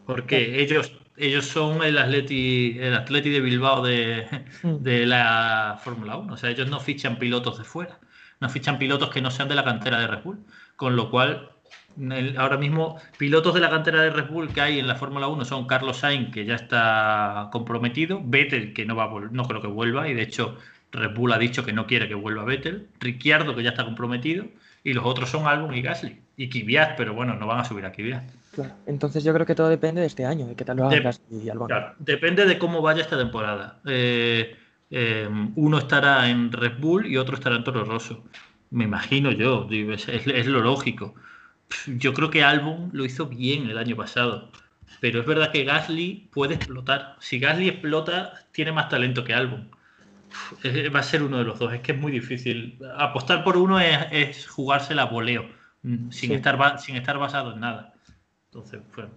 Porque 0.06 0.62
ellos, 0.62 0.94
ellos 1.18 1.46
son 1.46 1.84
el 1.84 1.98
Atleti, 1.98 2.78
el 2.80 2.96
Atleti 2.96 3.30
de 3.30 3.42
Bilbao 3.42 3.84
de, 3.84 4.28
de 4.64 5.06
la 5.06 5.80
Fórmula 5.84 6.18
1. 6.18 6.34
O 6.34 6.38
sea, 6.38 6.50
ellos 6.50 6.70
no 6.70 6.80
fichan 6.80 7.18
pilotos 7.18 7.58
de 7.58 7.64
fuera. 7.64 8.00
No 8.40 8.50
fichan 8.50 8.80
pilotos 8.80 9.10
que 9.10 9.22
no 9.22 9.30
sean 9.30 9.48
de 9.48 9.56
la 9.56 9.64
cantera 9.64 10.00
de 10.00 10.08
Red 10.08 10.24
Bull. 10.24 10.44
Con 10.76 10.96
lo 10.96 11.12
cual, 11.12 11.52
el- 12.00 12.38
ahora 12.38 12.58
mismo, 12.58 12.98
pilotos 13.18 13.54
de 13.54 13.60
la 13.60 13.70
cantera 13.70 14.02
de 14.02 14.10
Red 14.10 14.30
Bull 14.30 14.50
que 14.54 14.62
hay 14.62 14.80
en 14.80 14.88
la 14.88 14.96
Fórmula 14.96 15.28
1 15.28 15.46
son 15.46 15.68
Carlos 15.68 15.98
Sainz, 15.98 16.32
que 16.32 16.46
ya 16.46 16.56
está 16.56 17.50
comprometido, 17.52 18.22
Vettel, 18.24 18.74
que 18.74 18.86
no, 18.86 18.96
va 18.96 19.06
a 19.06 19.10
no 19.32 19.44
creo 19.46 19.62
que 19.62 19.68
vuelva, 19.68 20.08
y 20.10 20.14
de 20.14 20.22
hecho 20.24 20.58
Red 20.92 21.14
Bull 21.16 21.32
ha 21.34 21.38
dicho 21.38 21.64
que 21.66 21.74
no 21.74 21.88
quiere 21.88 22.08
que 22.08 22.16
vuelva 22.16 22.44
Vettel, 22.44 22.88
Ricciardo, 23.00 23.56
que 23.56 23.64
ya 23.64 23.70
está 23.72 23.86
comprometido, 23.86 24.46
y 24.84 24.94
los 24.94 25.06
otros 25.06 25.30
son 25.30 25.48
Albon 25.48 25.74
y 25.76 25.82
Gasly. 25.82 26.20
Y 26.38 26.50
Kvyat, 26.50 26.98
pero 26.98 27.14
bueno, 27.14 27.36
no 27.36 27.46
van 27.48 27.60
a 27.60 27.64
subir 27.66 27.86
a 27.86 27.92
Kvyat. 27.92 28.24
Claro. 28.56 28.74
Entonces 28.88 29.24
yo 29.24 29.34
creo 29.34 29.46
que 29.46 29.56
todo 29.56 29.70
depende 29.70 30.02
de 30.02 30.08
este 30.08 30.26
año, 30.26 30.48
de 30.48 30.56
qué 30.56 30.66
tal 30.66 30.78
lo 30.78 30.90
y 31.30 31.50
Albon. 31.50 31.68
Claro, 31.68 31.94
depende 32.00 32.46
de 32.46 32.58
cómo 32.58 32.82
vaya 32.82 33.02
esta 33.02 33.18
temporada. 33.18 33.80
Eh, 33.86 34.56
eh, 34.90 35.30
uno 35.56 35.78
estará 35.78 36.30
en 36.30 36.52
Red 36.52 36.80
Bull 36.80 37.06
y 37.06 37.16
otro 37.18 37.36
estará 37.36 37.56
en 37.56 37.64
Toro 37.64 37.86
Rosso. 37.86 38.24
Me 38.72 38.86
imagino 38.86 39.32
yo, 39.32 39.66
digo, 39.70 39.94
es, 39.94 40.08
es- 40.10 40.28
es 40.28 40.48
lo 40.48 40.62
lógico. 40.62 41.14
Yo 41.88 42.14
creo 42.14 42.30
que 42.30 42.44
Albon 42.44 42.90
lo 42.94 43.06
hizo 43.06 43.28
bien 43.28 43.70
el 43.70 43.78
año 43.78 43.96
pasado, 43.96 44.50
pero 45.00 45.22
es 45.22 45.26
verdad 45.26 45.52
que 45.52 45.64
Gasly 45.64 46.30
puede 46.32 46.56
explotar. 46.56 47.16
Si 47.20 47.40
Gasly 47.40 47.70
explota, 47.70 48.34
tiene 48.52 48.72
más 48.72 48.90
talento 48.90 49.24
que 49.24 49.34
Albon. 49.34 49.70
Va 50.96 51.00
a 51.00 51.04
ser 51.04 51.24
uno 51.24 51.38
de 51.38 51.44
los 51.44 51.60
dos, 51.60 51.74
es 51.74 51.82
que 51.82 51.92
es 51.92 51.98
muy 51.98 52.12
difícil. 52.12 52.78
Apostar 52.98 53.44
por 53.44 53.58
uno 53.58 53.80
es, 53.80 53.98
es 54.12 54.48
jugársela 54.48 55.04
a 55.04 55.06
voleo, 55.06 55.44
mm, 55.84 56.10
sin, 56.12 56.30
Sí. 56.30 56.34
estar, 56.34 56.80
sin 56.80 56.96
estar 56.96 57.18
basado 57.18 57.54
en 57.54 57.60
nada. 57.60 57.94
Entonces, 58.46 58.82
pues, 58.94 59.08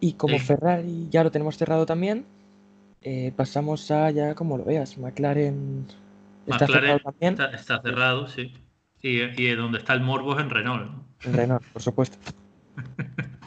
Y 0.00 0.12
como. 0.14 0.38
Ferrari 0.38 1.08
ya 1.10 1.24
lo 1.24 1.30
tenemos 1.30 1.56
cerrado 1.56 1.86
también, 1.86 2.24
eh, 3.02 3.32
pasamos 3.36 3.90
a 3.90 4.10
ya 4.10 4.34
como 4.34 4.58
lo 4.58 4.64
veas, 4.64 4.98
McLaren 4.98 5.86
está 6.46 6.66
McLaren 6.66 6.82
cerrado 6.82 6.98
también. 7.00 7.32
Está, 7.32 7.50
está 7.50 7.82
cerrado, 7.82 8.28
sí. 8.28 8.52
Y, 9.02 9.20
y 9.40 9.54
donde 9.54 9.78
está 9.78 9.94
el 9.94 10.00
morbo 10.00 10.34
es 10.34 10.40
en 10.40 10.50
Renault. 10.50 10.90
¿no? 10.90 11.04
En 11.24 11.32
Renault, 11.32 11.64
por 11.72 11.82
supuesto. 11.82 12.18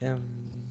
Em, 0.00 0.70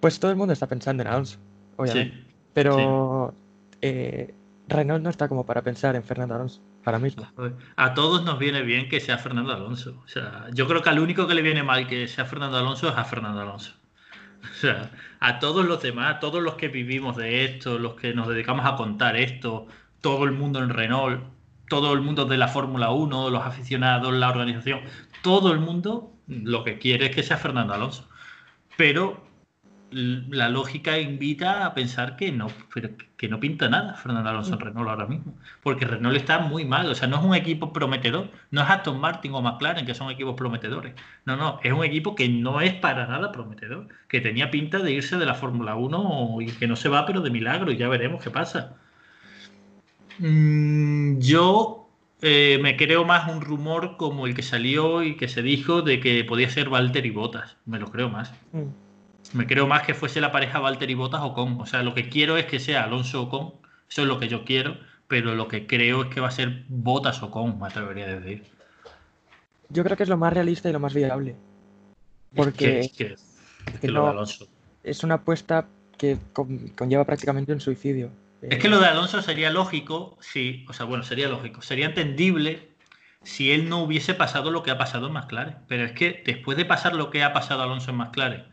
pues 0.00 0.18
todo 0.18 0.30
el 0.30 0.36
mundo 0.36 0.52
está 0.54 0.66
pensando 0.66 1.02
en 1.02 1.08
Alonso, 1.08 1.38
obviamente. 1.76 2.16
Sí, 2.16 2.24
Pero 2.54 3.34
eh, 3.82 4.34
Renault 4.68 5.02
no 5.02 5.10
está 5.10 5.28
como 5.28 5.44
para 5.44 5.62
pensar 5.62 5.94
en 5.94 6.02
Fernando 6.02 6.36
Alonso 6.36 6.60
ahora 6.84 6.98
mismo. 6.98 7.26
A 7.76 7.94
todos 7.94 8.24
nos 8.24 8.38
viene 8.38 8.62
bien 8.62 8.88
que 8.88 9.00
sea 9.00 9.18
Fernando 9.18 9.52
Alonso. 9.52 10.00
O 10.04 10.08
sea, 10.08 10.46
yo 10.54 10.66
creo 10.66 10.82
que 10.82 10.88
al 10.88 11.00
único 11.00 11.26
que 11.26 11.34
le 11.34 11.42
viene 11.42 11.62
mal 11.62 11.86
que 11.86 12.08
sea 12.08 12.24
Fernando 12.24 12.56
Alonso 12.56 12.88
es 12.88 12.96
a 12.96 13.04
Fernando 13.04 13.40
Alonso. 13.40 13.74
Sea, 14.60 14.90
a 15.20 15.38
todos 15.38 15.64
los 15.66 15.82
demás, 15.82 16.20
todos 16.20 16.42
los 16.42 16.54
que 16.54 16.68
vivimos 16.68 17.16
de 17.16 17.44
esto, 17.44 17.78
los 17.78 17.94
que 17.94 18.14
nos 18.14 18.28
dedicamos 18.28 18.66
a 18.66 18.76
contar 18.76 19.16
esto, 19.16 19.66
todo 20.00 20.24
el 20.24 20.32
mundo 20.32 20.62
en 20.62 20.70
Renault, 20.70 21.22
todo 21.68 21.92
el 21.92 22.00
mundo 22.00 22.24
de 22.24 22.36
la 22.36 22.48
Fórmula 22.48 22.90
1, 22.90 23.30
los 23.30 23.42
aficionados, 23.42 24.12
la 24.12 24.30
organización, 24.30 24.80
todo 25.22 25.52
el 25.52 25.60
mundo 25.60 26.12
lo 26.26 26.64
que 26.64 26.78
quiere 26.78 27.06
es 27.06 27.14
que 27.14 27.22
sea 27.22 27.36
Fernando 27.36 27.74
Alonso. 27.74 28.08
Pero 28.76 29.22
la 29.92 30.48
lógica 30.48 30.98
invita 30.98 31.66
a 31.66 31.74
pensar 31.74 32.16
que 32.16 32.30
no, 32.30 32.48
pero 32.72 32.90
que 33.16 33.28
no 33.28 33.40
pinta 33.40 33.68
nada 33.68 33.94
Fernando 33.94 34.30
Alonso 34.30 34.54
en 34.54 34.60
Renault 34.60 34.88
ahora 34.88 35.06
mismo. 35.06 35.34
Porque 35.62 35.84
Renault 35.84 36.16
está 36.16 36.38
muy 36.38 36.64
mal. 36.64 36.88
O 36.88 36.94
sea, 36.94 37.08
no 37.08 37.18
es 37.18 37.24
un 37.24 37.34
equipo 37.34 37.72
prometedor. 37.72 38.30
No 38.50 38.62
es 38.62 38.70
Aston 38.70 39.00
Martin 39.00 39.34
o 39.34 39.42
McLaren, 39.42 39.86
que 39.86 39.94
son 39.94 40.10
equipos 40.10 40.36
prometedores. 40.36 40.94
No, 41.24 41.36
no. 41.36 41.60
Es 41.62 41.72
un 41.72 41.84
equipo 41.84 42.14
que 42.14 42.28
no 42.28 42.60
es 42.60 42.72
para 42.74 43.06
nada 43.06 43.32
prometedor. 43.32 43.88
Que 44.08 44.20
tenía 44.20 44.50
pinta 44.50 44.78
de 44.78 44.92
irse 44.92 45.18
de 45.18 45.26
la 45.26 45.34
Fórmula 45.34 45.74
1 45.74 46.36
y 46.40 46.46
que 46.46 46.66
no 46.66 46.76
se 46.76 46.88
va, 46.88 47.04
pero 47.06 47.20
de 47.20 47.30
milagro. 47.30 47.72
Y 47.72 47.76
ya 47.76 47.88
veremos 47.88 48.22
qué 48.22 48.30
pasa. 48.30 48.76
Mm, 50.18 51.18
yo 51.18 51.88
eh, 52.22 52.58
me 52.62 52.76
creo 52.76 53.04
más 53.04 53.30
un 53.32 53.40
rumor 53.40 53.96
como 53.96 54.26
el 54.26 54.34
que 54.34 54.42
salió 54.42 55.02
y 55.02 55.16
que 55.16 55.28
se 55.28 55.42
dijo 55.42 55.82
de 55.82 56.00
que 56.00 56.24
podía 56.24 56.48
ser 56.48 56.68
Walter 56.68 57.04
y 57.06 57.10
Botas. 57.10 57.56
Me 57.66 57.78
lo 57.78 57.90
creo 57.90 58.08
más. 58.08 58.32
Mm. 58.52 58.89
Me 59.32 59.46
creo 59.46 59.66
más 59.66 59.82
que 59.82 59.94
fuese 59.94 60.20
la 60.20 60.32
pareja 60.32 60.60
Walter 60.60 60.90
y 60.90 60.94
Botas 60.94 61.20
o 61.22 61.32
con. 61.34 61.60
O 61.60 61.66
sea, 61.66 61.82
lo 61.82 61.94
que 61.94 62.08
quiero 62.08 62.36
es 62.36 62.46
que 62.46 62.58
sea 62.58 62.84
Alonso 62.84 63.22
o 63.22 63.28
con. 63.28 63.52
Eso 63.88 64.02
es 64.02 64.08
lo 64.08 64.18
que 64.18 64.28
yo 64.28 64.44
quiero. 64.44 64.76
Pero 65.08 65.34
lo 65.34 65.48
que 65.48 65.66
creo 65.66 66.02
es 66.04 66.08
que 66.08 66.20
va 66.20 66.28
a 66.28 66.32
ser 66.32 66.64
Botas 66.68 67.22
o 67.22 67.30
con, 67.30 67.58
me 67.58 67.66
atrevería 67.66 68.04
a 68.06 68.20
decir. 68.20 68.44
Yo 69.68 69.84
creo 69.84 69.96
que 69.96 70.02
es 70.04 70.08
lo 70.08 70.16
más 70.16 70.32
realista 70.32 70.68
y 70.68 70.72
lo 70.72 70.80
más 70.80 70.94
viable. 70.94 71.36
Porque 72.34 72.80
Es 72.80 72.92
que, 72.92 73.04
es 73.06 73.16
que- 73.16 73.72
es 73.72 73.72
que 73.74 73.78
que 73.80 73.88
lo 73.88 74.04
de 74.04 74.10
Alonso. 74.10 74.46
es 74.84 75.04
una 75.04 75.14
apuesta 75.16 75.66
que 75.98 76.16
con- 76.32 76.68
conlleva 76.68 77.04
prácticamente 77.04 77.52
un 77.52 77.60
suicidio. 77.60 78.10
Es 78.42 78.58
que 78.58 78.68
lo 78.68 78.80
de 78.80 78.86
Alonso 78.86 79.20
sería 79.20 79.50
lógico, 79.50 80.16
sí, 80.20 80.64
o 80.68 80.72
sea, 80.72 80.86
bueno, 80.86 81.04
sería 81.04 81.28
lógico, 81.28 81.60
sería 81.60 81.86
entendible 81.86 82.70
si 83.22 83.52
él 83.52 83.68
no 83.68 83.82
hubiese 83.82 84.14
pasado 84.14 84.50
lo 84.50 84.62
que 84.62 84.70
ha 84.70 84.78
pasado 84.78 85.08
en 85.08 85.12
McLaren. 85.12 85.56
Pero 85.68 85.84
es 85.84 85.92
que 85.92 86.22
después 86.24 86.56
de 86.56 86.64
pasar 86.64 86.94
lo 86.94 87.10
que 87.10 87.22
ha 87.22 87.32
pasado 87.34 87.62
Alonso 87.62 87.90
en 87.90 87.98
McLaren, 87.98 88.44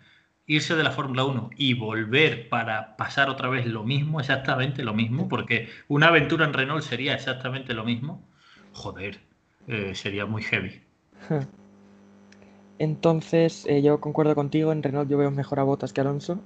irse 0.47 0.75
de 0.75 0.83
la 0.83 0.91
Fórmula 0.91 1.25
1 1.25 1.49
y 1.57 1.73
volver 1.75 2.49
para 2.49 2.95
pasar 2.97 3.29
otra 3.29 3.49
vez 3.49 3.65
lo 3.67 3.83
mismo, 3.83 4.19
exactamente 4.19 4.83
lo 4.83 4.93
mismo, 4.93 5.27
porque 5.29 5.69
una 5.87 6.07
aventura 6.07 6.45
en 6.45 6.53
Renault 6.53 6.83
sería 6.83 7.13
exactamente 7.15 7.73
lo 7.73 7.83
mismo, 7.85 8.27
joder, 8.71 9.19
eh, 9.67 9.93
sería 9.95 10.25
muy 10.25 10.41
heavy. 10.43 10.81
Entonces, 12.79 13.65
eh, 13.67 13.81
yo 13.81 13.99
concuerdo 13.99 14.35
contigo, 14.35 14.71
en 14.71 14.83
Renault 14.83 15.09
yo 15.09 15.17
veo 15.17 15.31
mejor 15.31 15.59
a 15.59 15.63
Botas 15.63 15.93
que 15.93 16.01
a 16.01 16.03
Alonso 16.03 16.39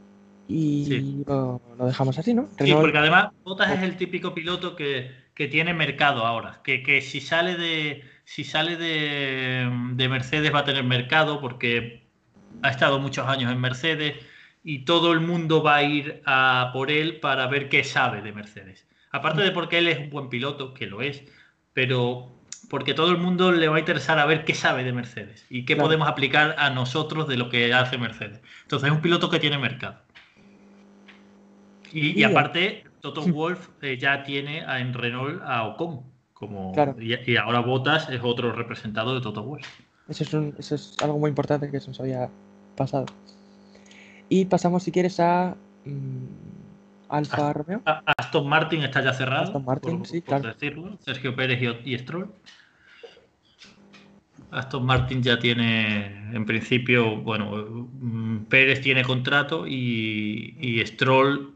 y 0.47 0.85
Sí. 0.87 1.23
lo, 1.27 1.61
lo 1.77 1.85
dejamos 1.85 2.17
así, 2.17 2.33
¿no? 2.33 2.47
Sí, 2.57 2.73
porque 2.73 2.97
además 2.97 3.31
Bottas 3.43 3.71
es 3.71 3.83
el 3.83 3.97
típico 3.97 4.33
piloto 4.33 4.75
que, 4.75 5.11
que 5.33 5.47
tiene 5.47 5.73
mercado 5.73 6.25
ahora. 6.25 6.61
Que, 6.63 6.83
que 6.83 7.01
si 7.01 7.21
sale 7.21 7.55
de 7.55 8.03
si 8.23 8.43
sale 8.43 8.77
de, 8.77 9.69
de 9.95 10.09
Mercedes 10.09 10.53
va 10.53 10.59
a 10.59 10.63
tener 10.65 10.83
mercado 10.83 11.41
porque 11.41 12.00
ha 12.61 12.69
estado 12.69 12.99
muchos 12.99 13.27
años 13.27 13.51
en 13.51 13.59
Mercedes 13.59 14.15
y 14.63 14.79
todo 14.85 15.11
el 15.13 15.19
mundo 15.21 15.63
va 15.63 15.75
a 15.77 15.83
ir 15.83 16.21
a 16.25 16.69
por 16.73 16.91
él 16.91 17.19
para 17.19 17.47
ver 17.47 17.69
qué 17.69 17.83
sabe 17.83 18.21
de 18.21 18.31
Mercedes. 18.31 18.87
Aparte 19.11 19.41
de 19.41 19.51
porque 19.51 19.79
él 19.79 19.87
es 19.87 19.99
un 19.99 20.09
buen 20.09 20.29
piloto, 20.29 20.73
que 20.73 20.85
lo 20.87 21.01
es, 21.01 21.23
pero 21.73 22.31
porque 22.69 22.93
todo 22.93 23.11
el 23.11 23.17
mundo 23.17 23.51
le 23.51 23.67
va 23.67 23.75
a 23.77 23.79
interesar 23.79 24.19
a 24.19 24.25
ver 24.25 24.45
qué 24.45 24.53
sabe 24.53 24.83
de 24.83 24.93
Mercedes 24.93 25.45
y 25.49 25.65
qué 25.65 25.73
Claro. 25.73 25.87
podemos 25.87 26.07
aplicar 26.07 26.55
a 26.57 26.69
nosotros 26.69 27.27
de 27.27 27.35
lo 27.37 27.49
que 27.49 27.73
hace 27.73 27.97
Mercedes. 27.97 28.41
Entonces 28.63 28.87
es 28.89 28.95
un 28.95 29.01
piloto 29.01 29.29
que 29.29 29.39
tiene 29.39 29.57
mercado. 29.57 29.97
Y, 31.91 32.23
aparte, 32.23 32.85
Toto 33.01 33.21
Wolf 33.23 33.67
eh, 33.81 33.97
ya 33.97 34.23
tiene 34.23 34.61
a- 34.65 34.79
en 34.79 34.93
Renault 34.93 35.41
a 35.43 35.63
Ocon. 35.63 36.03
Como, 36.33 36.71
Claro. 36.71 36.95
y, 36.99 37.13
y 37.31 37.35
ahora 37.37 37.59
Bottas 37.59 38.09
es 38.09 38.21
otro 38.23 38.51
representado 38.53 39.13
de 39.13 39.21
Toto 39.21 39.43
Wolf. 39.43 39.67
Eso 40.07 40.23
es, 40.23 40.33
un- 40.33 40.55
eso 40.57 40.75
es 40.75 40.95
algo 41.01 41.17
muy 41.19 41.29
importante 41.29 41.69
que 41.71 41.79
se 41.79 41.87
nos 41.87 41.99
había 41.99 42.29
pasado. 42.75 43.05
Y 44.29 44.45
pasamos, 44.45 44.83
si 44.83 44.91
quieres, 44.91 45.19
a 45.19 45.55
mm, 45.85 46.25
Alfa. 47.09 47.53
Romeo. 47.53 47.81
Aston 48.17 48.47
Martin 48.47 48.83
está 48.83 49.01
ya 49.03 49.13
cerrado, 49.13 49.43
Aston 49.43 49.65
Martin, 49.65 49.97
por, 49.99 50.07
sí, 50.07 50.21
por 50.21 50.41
claro. 50.41 50.53
decirlo. 50.53 50.97
Sergio 51.01 51.35
Pérez 51.35 51.61
y, 51.85 51.93
y 51.93 51.97
Stroll. 51.99 52.31
Aston 54.51 54.85
Martin 54.85 55.21
ya 55.23 55.39
tiene, 55.39 56.35
en 56.35 56.45
principio, 56.45 57.17
bueno, 57.17 57.51
mm, 57.55 58.45
Pérez 58.49 58.81
tiene 58.81 59.03
contrato 59.03 59.65
y, 59.67 60.57
y 60.59 60.85
Stroll, 60.85 61.55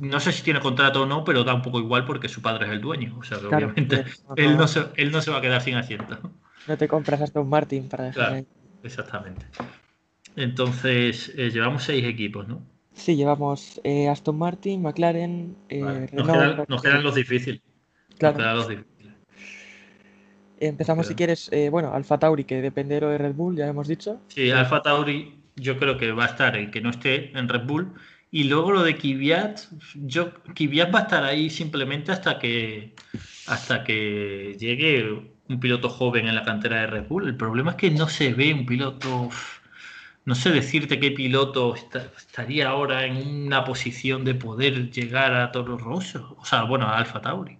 no 0.00 0.20
sé 0.20 0.32
si 0.32 0.42
tiene 0.42 0.60
contrato 0.60 1.02
o 1.02 1.06
no, 1.06 1.24
pero 1.24 1.44
da 1.44 1.54
un 1.54 1.62
poco 1.62 1.78
igual 1.78 2.04
porque 2.04 2.28
su 2.28 2.42
padre 2.42 2.66
es 2.66 2.72
el 2.72 2.80
dueño. 2.80 3.16
O 3.18 3.22
sea, 3.22 3.38
que 3.38 3.46
Claro, 3.48 3.66
obviamente 3.68 4.04
no, 4.28 4.34
él, 4.36 4.56
no 4.56 4.68
se, 4.68 4.86
él 4.96 5.12
no 5.12 5.22
se 5.22 5.30
va 5.30 5.38
a 5.38 5.40
quedar 5.42 5.62
sin 5.62 5.76
asiento. 5.76 6.18
No 6.66 6.76
te 6.78 6.88
compras 6.88 7.20
Aston 7.20 7.48
Martin 7.48 7.88
para 7.88 8.04
dejar 8.04 8.14
Claro. 8.28 8.34
ahí. 8.36 8.46
Exactamente. 8.82 9.46
Entonces, 10.36 11.32
eh, 11.36 11.50
llevamos 11.50 11.82
seis 11.84 12.04
equipos, 12.04 12.46
¿no? 12.48 12.62
Sí, 12.92 13.16
llevamos 13.16 13.80
eh, 13.84 14.08
Aston 14.08 14.36
Martin, 14.38 14.82
McLaren, 14.82 15.56
eh, 15.68 15.82
Vale. 15.82 16.00
Nos, 16.12 16.26
Renault, 16.26 16.82
quedan, 16.82 16.94
nos 16.96 17.04
los 17.04 17.14
difíciles. 17.14 17.60
claro. 18.18 18.38
Nos 18.38 18.42
quedan 18.44 18.56
los 18.56 18.68
difíciles. 18.68 18.90
Empezamos, 20.60 21.06
si 21.06 21.14
quieres, 21.14 21.48
eh, 21.52 21.70
bueno, 21.70 21.94
Alfa 21.94 22.18
Tauri, 22.18 22.44
que 22.44 22.60
depende 22.60 23.00
de 23.00 23.16
Red 23.18 23.32
Bull, 23.34 23.56
ya 23.56 23.66
hemos 23.66 23.88
dicho. 23.88 24.20
Sí, 24.28 24.50
Alfa 24.50 24.82
Tauri 24.82 25.40
yo 25.56 25.78
creo 25.78 25.96
que 25.96 26.12
va 26.12 26.24
a 26.24 26.28
estar 26.28 26.56
el 26.56 26.70
que 26.70 26.82
no 26.82 26.90
esté 26.90 27.36
en 27.38 27.48
Red 27.48 27.66
Bull. 27.66 27.92
Y 28.30 28.44
luego 28.44 28.70
lo 28.70 28.82
de 28.82 28.94
Kvyat, 28.96 29.58
yo 29.94 30.34
Kvyat 30.54 30.94
va 30.94 31.00
a 31.00 31.02
estar 31.02 31.24
ahí 31.24 31.50
simplemente 31.50 32.12
hasta 32.12 32.38
que 32.38 32.94
hasta 33.46 33.82
que 33.82 34.54
llegue 34.58 35.29
un 35.50 35.60
piloto 35.60 35.88
joven 35.90 36.28
en 36.28 36.34
la 36.34 36.44
cantera 36.44 36.80
de 36.80 36.86
Red 36.88 37.08
Bull. 37.08 37.26
El 37.28 37.36
problema 37.36 37.72
es 37.72 37.76
que 37.76 37.90
no 37.90 38.08
se 38.08 38.32
ve 38.34 38.54
un 38.54 38.66
piloto, 38.66 39.28
no 40.24 40.34
sé 40.34 40.50
decirte 40.50 41.00
qué 41.00 41.10
piloto 41.10 41.74
está- 41.74 42.10
estaría 42.16 42.68
ahora 42.70 43.04
en 43.06 43.16
una 43.46 43.64
posición 43.64 44.24
de 44.24 44.34
poder 44.34 44.90
llegar 44.90 45.34
a 45.34 45.52
Toro 45.52 45.76
Rosso, 45.78 46.36
o 46.38 46.44
sea, 46.44 46.64
bueno, 46.64 46.86
a 46.86 46.98
Alfa 46.98 47.20
Tauri. 47.20 47.58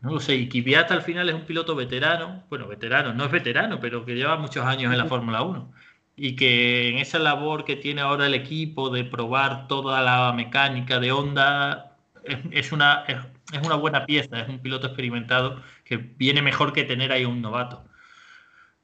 No 0.00 0.12
lo 0.12 0.20
sé, 0.20 0.36
y 0.36 0.48
Kvyat 0.48 0.90
al 0.92 1.02
final 1.02 1.28
es 1.28 1.34
un 1.34 1.44
piloto 1.44 1.74
veterano, 1.74 2.44
bueno, 2.48 2.66
veterano, 2.68 3.12
no 3.14 3.24
es 3.24 3.30
veterano, 3.32 3.80
pero 3.80 4.04
que 4.04 4.14
lleva 4.14 4.36
muchos 4.36 4.64
años 4.64 4.92
en 4.92 4.98
la 4.98 5.06
Fórmula 5.06 5.42
1 5.42 5.72
y 6.16 6.34
que 6.36 6.88
en 6.88 6.98
esa 6.98 7.18
labor 7.18 7.64
que 7.64 7.76
tiene 7.76 8.00
ahora 8.00 8.26
el 8.26 8.34
equipo 8.34 8.90
de 8.90 9.04
probar 9.04 9.68
toda 9.68 10.02
la 10.02 10.32
mecánica 10.32 10.98
de 11.00 11.12
Honda 11.12 11.96
es, 12.24 12.38
es 12.50 12.72
una, 12.72 13.04
es, 13.06 13.16
es 13.52 13.66
una 13.66 13.76
buena 13.76 14.06
pieza, 14.06 14.40
es 14.40 14.48
un 14.48 14.60
piloto 14.60 14.86
experimentado 14.86 15.62
que 15.84 15.96
viene 15.96 16.42
mejor 16.42 16.72
que 16.72 16.84
tener 16.84 17.12
ahí 17.12 17.24
un 17.24 17.42
novato. 17.42 17.84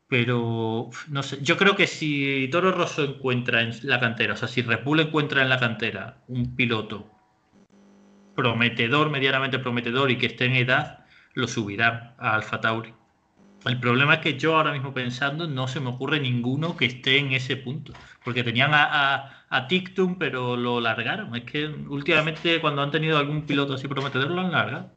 Pero 0.09 0.91
no 1.09 1.23
sé, 1.23 1.39
yo 1.43 1.57
creo 1.57 1.77
que 1.77 1.87
si 1.87 2.49
Toro 2.53 2.73
Rosso 2.73 3.05
encuentra 3.05 3.63
en 3.63 3.73
la 3.83 4.01
cantera, 4.01 4.35
o 4.35 4.37
sea, 4.37 4.49
si 4.49 4.63
Red 4.63 4.85
Bull 4.85 5.01
encuentra 5.01 5.43
en 5.43 5.49
la 5.49 5.59
cantera 5.59 6.19
un 6.29 6.55
piloto 6.55 7.11
prometedor, 8.35 9.11
medianamente 9.11 9.59
prometedor 9.59 10.11
y 10.11 10.19
que 10.19 10.27
esté 10.27 10.47
en 10.47 10.57
edad, 10.57 11.05
lo 11.35 11.49
subirán 11.49 12.15
a 12.19 12.35
Alfa 12.35 12.61
Tauri. 12.61 12.95
El 13.65 13.81
problema 13.81 14.15
es 14.15 14.21
que 14.21 14.39
yo 14.39 14.57
ahora 14.57 14.73
mismo 14.73 14.93
pensando 14.93 15.49
no 15.49 15.69
se 15.69 15.81
me 15.81 15.89
ocurre 15.89 16.21
ninguno 16.21 16.77
que 16.77 16.85
esté 16.85 17.19
en 17.19 17.33
ese 17.33 17.57
punto. 17.57 17.93
Porque 18.23 18.45
tenían 18.45 18.73
a, 18.75 19.44
a 19.57 19.69
Tictum, 19.69 20.17
pero 20.19 20.57
lo 20.57 20.81
largaron. 20.81 21.35
Es 21.37 21.45
que 21.45 21.67
últimamente 21.67 22.61
cuando 22.61 22.83
han 22.83 22.91
tenido 22.91 23.19
algún 23.19 23.43
piloto 23.43 23.75
así 23.75 23.87
prometedor 23.89 24.31
lo 24.31 24.41
han 24.41 24.53
largado. 24.53 24.91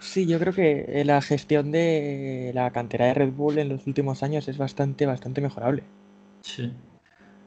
Sí, 0.00 0.26
yo 0.26 0.38
creo 0.38 0.54
que 0.54 0.86
eh, 0.88 1.04
la 1.04 1.20
gestión 1.20 1.70
de 1.72 2.52
la 2.54 2.70
cantera 2.70 3.06
de 3.06 3.14
Red 3.14 3.32
Bull 3.32 3.58
en 3.58 3.68
los 3.68 3.86
últimos 3.86 4.22
años 4.22 4.48
es 4.48 4.56
bastante, 4.56 5.04
bastante 5.04 5.40
mejorable. 5.42 5.82
Sí. 6.42 6.72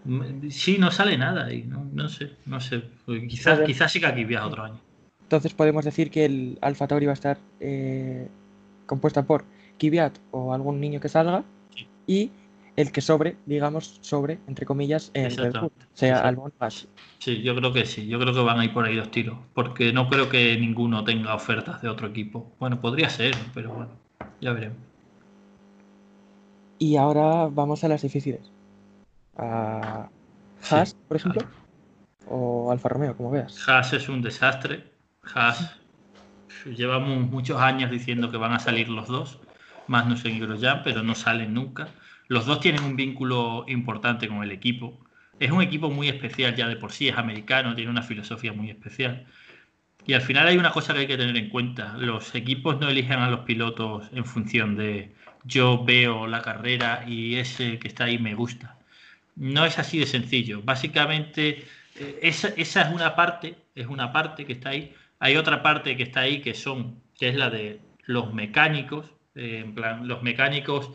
Mm, 0.06 0.50
Sí, 0.50 0.78
no 0.78 0.92
sale 0.92 1.18
nada 1.18 1.52
y 1.52 1.64
no, 1.64 1.86
no 1.92 2.08
sé, 2.10 2.32
no 2.46 2.60
sé. 2.60 2.84
Pues 3.06 3.22
Quizás, 3.28 3.62
quizás 3.62 3.92
sí 3.92 4.00
que 4.00 4.06
aquí 4.06 4.24
viaja 4.24 4.48
otro 4.48 4.64
año. 4.64 4.80
Entonces 5.24 5.54
podemos 5.54 5.84
decir 5.86 6.12
que 6.12 6.26
el 6.26 6.58
Alfa 6.62 6.88
Tauri 6.88 7.08
va 7.08 7.14
a 7.14 7.16
estar 7.16 7.38
eh, 7.60 8.28
compuesta 8.86 9.24
por 9.24 9.46
Kvyat 9.80 10.14
o 10.32 10.54
algún 10.54 10.80
niño 10.80 11.00
que 11.00 11.10
salga 11.10 11.44
Sí. 11.76 11.88
y 12.06 12.32
el 12.76 12.92
que 12.92 13.02
sobre, 13.02 13.38
digamos, 13.46 14.00
sobre, 14.02 14.40
entre 14.48 14.66
comillas, 14.66 15.12
en 15.14 15.36
Red. 15.36 15.54
Bull, 15.60 15.72
sea. 15.94 16.20
Albon 16.20 16.52
Gasly. 16.60 16.90
Sí, 17.20 17.42
yo 17.42 17.56
creo 17.56 17.72
que 17.72 17.86
sí. 17.86 18.08
Yo 18.08 18.20
creo 18.20 18.34
que 18.34 18.42
van 18.42 18.60
a 18.60 18.66
ir 18.66 18.74
por 18.74 18.86
ahí 18.86 18.96
los 18.96 19.12
tiros. 19.12 19.38
Porque 19.54 19.94
no 19.94 20.10
creo 20.10 20.30
que 20.30 20.58
ninguno 20.58 21.04
tenga 21.04 21.36
ofertas 21.36 21.82
de 21.82 21.90
otro 21.90 22.08
equipo. 22.08 22.52
Bueno, 22.60 22.80
podría 22.82 23.10
ser, 23.10 23.36
pero 23.54 23.74
bueno, 23.74 23.92
ya 24.42 24.54
veremos. 24.54 24.78
Y 26.80 26.98
ahora 26.98 27.48
vamos 27.52 27.84
a 27.84 27.88
las 27.88 28.02
difíciles. 28.02 28.52
a 29.38 30.10
Haas, 30.70 30.96
por 31.08 31.18
ejemplo, 31.18 31.44
o 32.28 32.72
Alfa 32.72 32.90
Romeo, 32.90 33.16
como 33.16 33.32
veas. 33.32 33.68
Haas 33.68 33.94
es 33.94 34.10
un 34.10 34.22
desastre. 34.22 34.84
Haas 35.34 35.78
llevamos 36.66 37.30
muchos 37.30 37.60
años 37.60 37.92
diciendo 37.92 38.32
que 38.32 38.38
van 38.38 38.54
a 38.54 38.60
salir 38.60 38.90
los 38.90 39.08
dos, 39.08 39.40
Magnussen 39.88 40.36
y 40.36 40.40
Grosjean, 40.40 40.82
pero 40.84 41.04
no 41.04 41.16
salen 41.16 41.54
nunca. 41.54 41.90
Los 42.34 42.48
dos 42.48 42.60
tienen 42.62 42.84
un 42.84 42.96
vínculo 42.96 43.64
importante 43.68 44.28
con 44.28 44.42
el 44.42 44.52
equipo. 44.52 45.00
Es 45.40 45.52
un 45.52 45.62
equipo 45.62 45.92
muy 45.92 46.10
especial 46.10 46.56
ya 46.56 46.68
de 46.68 46.76
por 46.76 46.92
sí, 46.92 47.08
es 47.08 47.16
americano, 47.16 47.76
tiene 47.76 47.92
una 47.92 48.02
filosofía 48.02 48.52
muy 48.54 48.72
especial. 48.72 49.28
Y 50.08 50.14
al 50.14 50.22
final 50.22 50.48
hay 50.48 50.58
una 50.58 50.72
cosa 50.72 50.94
que 50.94 51.02
hay 51.02 51.08
que 51.08 51.16
tener 51.16 51.38
en 51.38 51.50
cuenta. 51.50 51.96
Los 51.96 52.34
equipos 52.34 52.80
no 52.80 52.90
eligen 52.90 53.20
a 53.20 53.30
los 53.30 53.42
pilotos 53.42 54.10
en 54.14 54.26
función 54.26 54.76
de 54.76 55.14
yo 55.44 55.84
veo 55.86 56.26
la 56.26 56.42
carrera 56.42 57.06
y 57.08 57.36
ese 57.36 57.78
que 57.78 57.88
está 57.88 58.06
ahí 58.06 58.18
me 58.18 58.34
gusta. 58.34 58.80
No 59.36 59.64
es 59.64 59.78
así 59.78 60.00
de 60.00 60.08
sencillo. 60.08 60.64
Básicamente, 60.64 61.68
eh, 62.00 62.20
esa, 62.24 62.48
esa 62.58 62.82
es 62.82 62.96
una 62.96 63.16
parte, 63.16 63.58
es 63.76 63.86
una 63.86 64.12
parte 64.12 64.46
que 64.48 64.54
está 64.54 64.70
ahí. 64.70 64.96
Hay 65.20 65.36
otra 65.36 65.62
parte 65.62 65.96
que 65.96 66.02
está 66.02 66.22
ahí 66.22 66.42
que 66.42 66.56
son, 66.56 67.00
que 67.16 67.30
es 67.30 67.36
la 67.36 67.52
de 67.52 67.80
los 68.06 68.34
mecánicos. 68.34 69.06
Eh, 69.36 69.62
en 69.64 69.76
plan, 69.76 70.08
los 70.08 70.24
mecánicos 70.24 70.90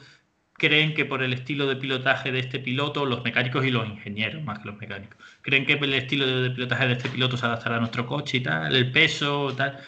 creen 0.59 0.93
que 0.95 1.07
por 1.07 1.23
el 1.23 1.33
estilo 1.33 1.67
de 1.67 1.77
pilotaje 1.77 2.33
de 2.33 2.41
este 2.41 2.59
piloto, 2.59 3.07
los 3.07 3.25
mecánicos 3.25 3.65
y 3.65 3.71
los 3.71 3.89
ingenieros, 3.89 4.43
más 4.43 4.59
que 4.59 4.67
los 4.67 4.77
mecánicos, 4.77 5.17
creen 5.41 5.65
que 5.65 5.75
el 5.75 5.95
estilo 5.95 6.27
de 6.27 6.51
pilotaje 6.51 6.87
de 6.89 6.93
este 6.95 7.09
piloto 7.09 7.37
se 7.37 7.47
adaptará 7.47 7.77
a 7.77 7.81
nuestro 7.81 8.05
coche 8.07 8.39
y 8.39 8.41
tal, 8.43 8.75
el 8.75 8.91
peso, 8.93 9.55
tal. 9.57 9.79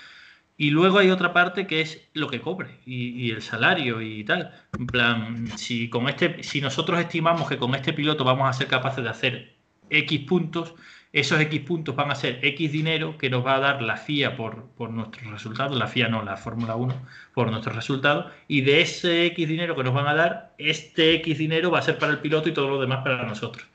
Y 0.56 0.70
luego 0.70 0.98
hay 0.98 1.10
otra 1.10 1.32
parte 1.32 1.66
que 1.66 1.80
es 1.80 2.08
lo 2.14 2.28
que 2.28 2.40
cobre 2.40 2.78
y, 2.86 3.30
el 3.30 3.42
salario 3.42 4.00
y 4.00 4.24
tal. 4.24 4.52
En 4.78 4.86
plan, 4.86 5.48
si, 5.58 5.88
con 5.90 6.08
este, 6.08 6.42
si 6.42 6.60
nosotros 6.60 7.00
estimamos 7.00 7.48
que 7.48 7.58
con 7.58 7.74
este 7.74 7.92
piloto 7.92 8.24
vamos 8.24 8.48
a 8.48 8.52
ser 8.52 8.68
capaces 8.68 9.02
de 9.02 9.10
hacer 9.10 9.56
X 9.88 10.20
puntos, 10.20 10.74
esos 11.12 11.40
X 11.40 11.60
puntos 11.62 11.96
van 11.96 12.10
a 12.10 12.14
ser 12.14 12.38
X 12.42 12.70
dinero 12.70 13.18
que 13.18 13.30
nos 13.30 13.44
va 13.44 13.56
a 13.56 13.60
dar 13.60 13.82
la 13.82 13.96
FIA 13.96 14.36
por, 14.36 14.66
por 14.76 14.90
nuestros 14.90 15.30
resultados, 15.30 15.76
la 15.76 15.88
FIA 15.88 16.08
no, 16.08 16.22
la 16.22 16.36
Fórmula 16.36 16.76
1, 16.76 16.94
por 17.34 17.50
nuestros 17.50 17.74
resultados, 17.74 18.32
y 18.46 18.60
de 18.60 18.80
ese 18.80 19.26
X 19.26 19.48
dinero 19.48 19.74
que 19.74 19.82
nos 19.82 19.94
van 19.94 20.06
a 20.06 20.14
dar, 20.14 20.54
este 20.58 21.14
X 21.16 21.38
dinero 21.38 21.70
va 21.70 21.80
a 21.80 21.82
ser 21.82 21.98
para 21.98 22.12
el 22.12 22.18
piloto 22.18 22.48
y 22.48 22.52
todo 22.52 22.68
lo 22.68 22.80
demás 22.80 23.02
para 23.02 23.24
nosotros. 23.24 23.66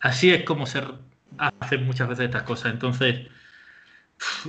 Así 0.00 0.30
es 0.30 0.44
como 0.44 0.66
se 0.66 0.82
hacen 1.36 1.84
muchas 1.84 2.08
veces 2.08 2.26
estas 2.26 2.44
cosas. 2.44 2.72
Entonces, 2.72 3.26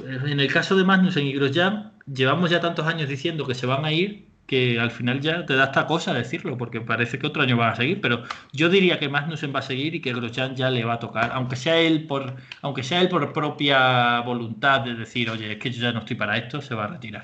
en 0.05 0.39
el 0.39 0.51
caso 0.51 0.75
de 0.75 0.83
Magnussen 0.83 1.25
y 1.25 1.33
Grosjean, 1.33 1.93
llevamos 2.05 2.49
ya 2.49 2.59
tantos 2.61 2.85
años 2.85 3.09
diciendo 3.09 3.45
que 3.47 3.55
se 3.55 3.65
van 3.65 3.85
a 3.85 3.91
ir 3.91 4.30
que 4.45 4.79
al 4.79 4.91
final 4.91 5.21
ya 5.21 5.45
te 5.45 5.55
da 5.55 5.65
esta 5.65 5.87
cosa 5.87 6.13
decirlo, 6.13 6.57
porque 6.57 6.81
parece 6.81 7.17
que 7.17 7.27
otro 7.27 7.41
año 7.41 7.55
van 7.55 7.71
a 7.71 7.75
seguir, 7.75 8.01
pero 8.01 8.23
yo 8.51 8.69
diría 8.69 8.99
que 8.99 9.07
Magnussen 9.07 9.53
va 9.55 9.59
a 9.59 9.61
seguir 9.63 9.95
y 9.95 10.01
que 10.01 10.13
Grosjean 10.13 10.55
ya 10.55 10.69
le 10.69 10.83
va 10.83 10.95
a 10.95 10.99
tocar, 10.99 11.31
aunque 11.33 11.55
sea 11.55 11.79
él 11.79 12.05
por, 12.05 12.35
aunque 12.61 12.83
sea 12.83 13.01
él 13.01 13.07
por 13.07 13.31
propia 13.31 14.19
voluntad 14.21 14.81
de 14.81 14.95
decir, 14.95 15.29
oye, 15.29 15.53
es 15.53 15.57
que 15.57 15.71
yo 15.71 15.81
ya 15.81 15.93
no 15.93 15.99
estoy 15.99 16.17
para 16.17 16.37
esto, 16.37 16.61
se 16.61 16.75
va 16.75 16.83
a 16.83 16.87
retirar. 16.87 17.23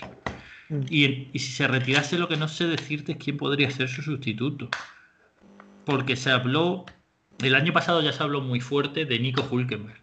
Mm. 0.69 0.81
Y, 0.89 1.29
y, 1.33 1.39
si 1.39 1.51
se 1.51 1.67
retirase, 1.67 2.17
lo 2.17 2.27
que 2.27 2.37
no 2.37 2.47
sé 2.47 2.65
decirte 2.67 3.13
es 3.13 3.17
quién 3.17 3.37
podría 3.37 3.69
ser 3.71 3.89
su 3.89 4.01
sustituto. 4.01 4.69
Porque 5.85 6.15
se 6.15 6.31
habló, 6.31 6.85
el 7.43 7.55
año 7.55 7.73
pasado 7.73 8.01
ya 8.01 8.11
se 8.11 8.23
habló 8.23 8.41
muy 8.41 8.59
fuerte 8.59 9.05
de 9.05 9.19
Nico 9.19 9.47
Hulkenberg 9.49 10.01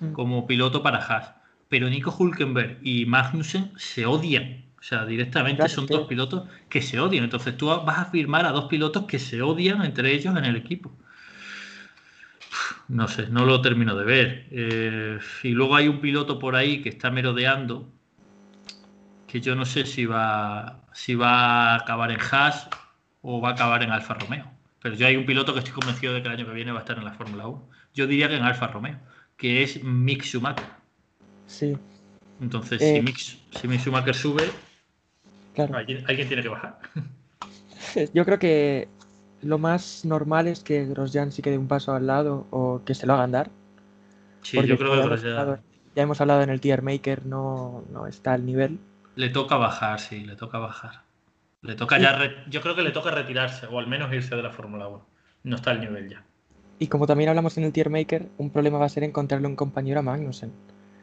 mm. 0.00 0.12
como 0.12 0.46
piloto 0.46 0.82
para 0.82 0.98
Haas. 0.98 1.34
Pero 1.68 1.88
Nico 1.88 2.14
Hulkenberg 2.16 2.78
y 2.82 3.06
Magnussen 3.06 3.72
se 3.76 4.06
odian 4.06 4.63
o 4.84 4.86
sea, 4.86 5.06
directamente 5.06 5.66
son 5.70 5.86
dos 5.86 6.06
pilotos 6.06 6.46
que 6.68 6.82
se 6.82 7.00
odian. 7.00 7.24
Entonces 7.24 7.56
tú 7.56 7.68
vas 7.68 7.98
a 7.98 8.04
firmar 8.04 8.44
a 8.44 8.50
dos 8.50 8.66
pilotos 8.66 9.06
que 9.06 9.18
se 9.18 9.40
odian 9.40 9.82
entre 9.82 10.12
ellos 10.12 10.36
en 10.36 10.44
el 10.44 10.56
equipo. 10.56 10.92
No 12.88 13.08
sé, 13.08 13.28
no 13.28 13.46
lo 13.46 13.62
termino 13.62 13.96
de 13.96 14.04
ver. 14.04 14.46
Eh, 14.50 15.18
y 15.42 15.48
luego 15.52 15.74
hay 15.74 15.88
un 15.88 16.02
piloto 16.02 16.38
por 16.38 16.54
ahí 16.54 16.82
que 16.82 16.90
está 16.90 17.10
merodeando, 17.10 17.90
que 19.26 19.40
yo 19.40 19.54
no 19.54 19.64
sé 19.64 19.86
si 19.86 20.04
va, 20.04 20.82
si 20.92 21.14
va 21.14 21.72
a 21.72 21.76
acabar 21.76 22.10
en 22.10 22.20
Haas 22.20 22.68
o 23.22 23.40
va 23.40 23.48
a 23.48 23.52
acabar 23.52 23.82
en 23.82 23.90
Alfa 23.90 24.12
Romeo. 24.12 24.50
Pero 24.82 24.96
yo 24.96 25.06
hay 25.06 25.16
un 25.16 25.24
piloto 25.24 25.54
que 25.54 25.60
estoy 25.60 25.72
convencido 25.72 26.12
de 26.12 26.20
que 26.20 26.28
el 26.28 26.34
año 26.34 26.44
que 26.44 26.52
viene 26.52 26.72
va 26.72 26.80
a 26.80 26.82
estar 26.82 26.98
en 26.98 27.06
la 27.06 27.14
Fórmula 27.14 27.46
1. 27.46 27.70
Yo 27.94 28.06
diría 28.06 28.28
que 28.28 28.36
en 28.36 28.42
Alfa 28.42 28.66
Romeo, 28.66 28.98
que 29.38 29.62
es 29.62 29.82
Mick 29.82 30.24
Schumacher. 30.24 30.66
Sí. 31.46 31.74
Entonces, 32.42 32.82
si, 32.82 32.96
eh, 32.96 33.02
Mick, 33.02 33.16
si 33.16 33.66
Mick 33.66 33.80
Schumacher 33.80 34.14
sube, 34.14 34.50
¿Alguien, 35.56 36.04
tiene 36.04 36.42
que 36.42 36.48
bajar. 36.48 36.78
Yo 38.14 38.24
creo 38.24 38.38
que 38.38 38.88
lo 39.42 39.58
más 39.58 40.04
normal 40.04 40.48
es 40.48 40.62
que 40.62 40.84
Grosjean 40.86 41.32
sí 41.32 41.42
quede 41.42 41.58
un 41.58 41.68
paso 41.68 41.92
al 41.92 42.06
lado 42.06 42.46
o 42.50 42.82
que 42.84 42.94
se 42.94 43.06
lo 43.06 43.14
hagan 43.14 43.32
dar. 43.32 43.50
Sí, 44.42 44.56
yo 44.66 44.76
creo 44.76 44.92
que 44.92 45.02
Grosjean... 45.02 45.60
ya 45.94 46.02
hemos 46.02 46.20
hablado 46.20 46.42
en 46.42 46.50
el 46.50 46.60
tier 46.60 46.82
maker, 46.82 47.24
no, 47.24 47.84
no 47.90 48.06
está 48.06 48.34
al 48.34 48.44
nivel. 48.44 48.78
Le 49.16 49.28
toca 49.30 49.56
bajar, 49.56 50.00
sí, 50.00 50.24
le 50.24 50.34
toca 50.34 50.58
bajar. 50.58 51.02
Le 51.62 51.74
toca 51.74 51.98
ya, 51.98 52.18
yo 52.48 52.60
creo 52.60 52.74
que 52.74 52.82
le 52.82 52.90
toca 52.90 53.10
retirarse 53.10 53.66
o 53.66 53.78
al 53.78 53.86
menos 53.86 54.12
irse 54.12 54.34
de 54.34 54.42
la 54.42 54.50
Fórmula 54.50 54.88
1. 54.88 55.06
No 55.44 55.56
está 55.56 55.70
al 55.70 55.80
nivel 55.80 56.10
ya. 56.10 56.24
Y 56.78 56.88
como 56.88 57.06
también 57.06 57.30
hablamos 57.30 57.56
en 57.56 57.64
el 57.64 57.72
tier 57.72 57.90
maker, 57.90 58.28
un 58.38 58.50
problema 58.50 58.78
va 58.78 58.86
a 58.86 58.90
ser 58.90 59.04
encontrarle 59.04 59.46
un 59.46 59.56
compañero 59.56 60.00
a 60.00 60.02
Magnussen. 60.02 60.52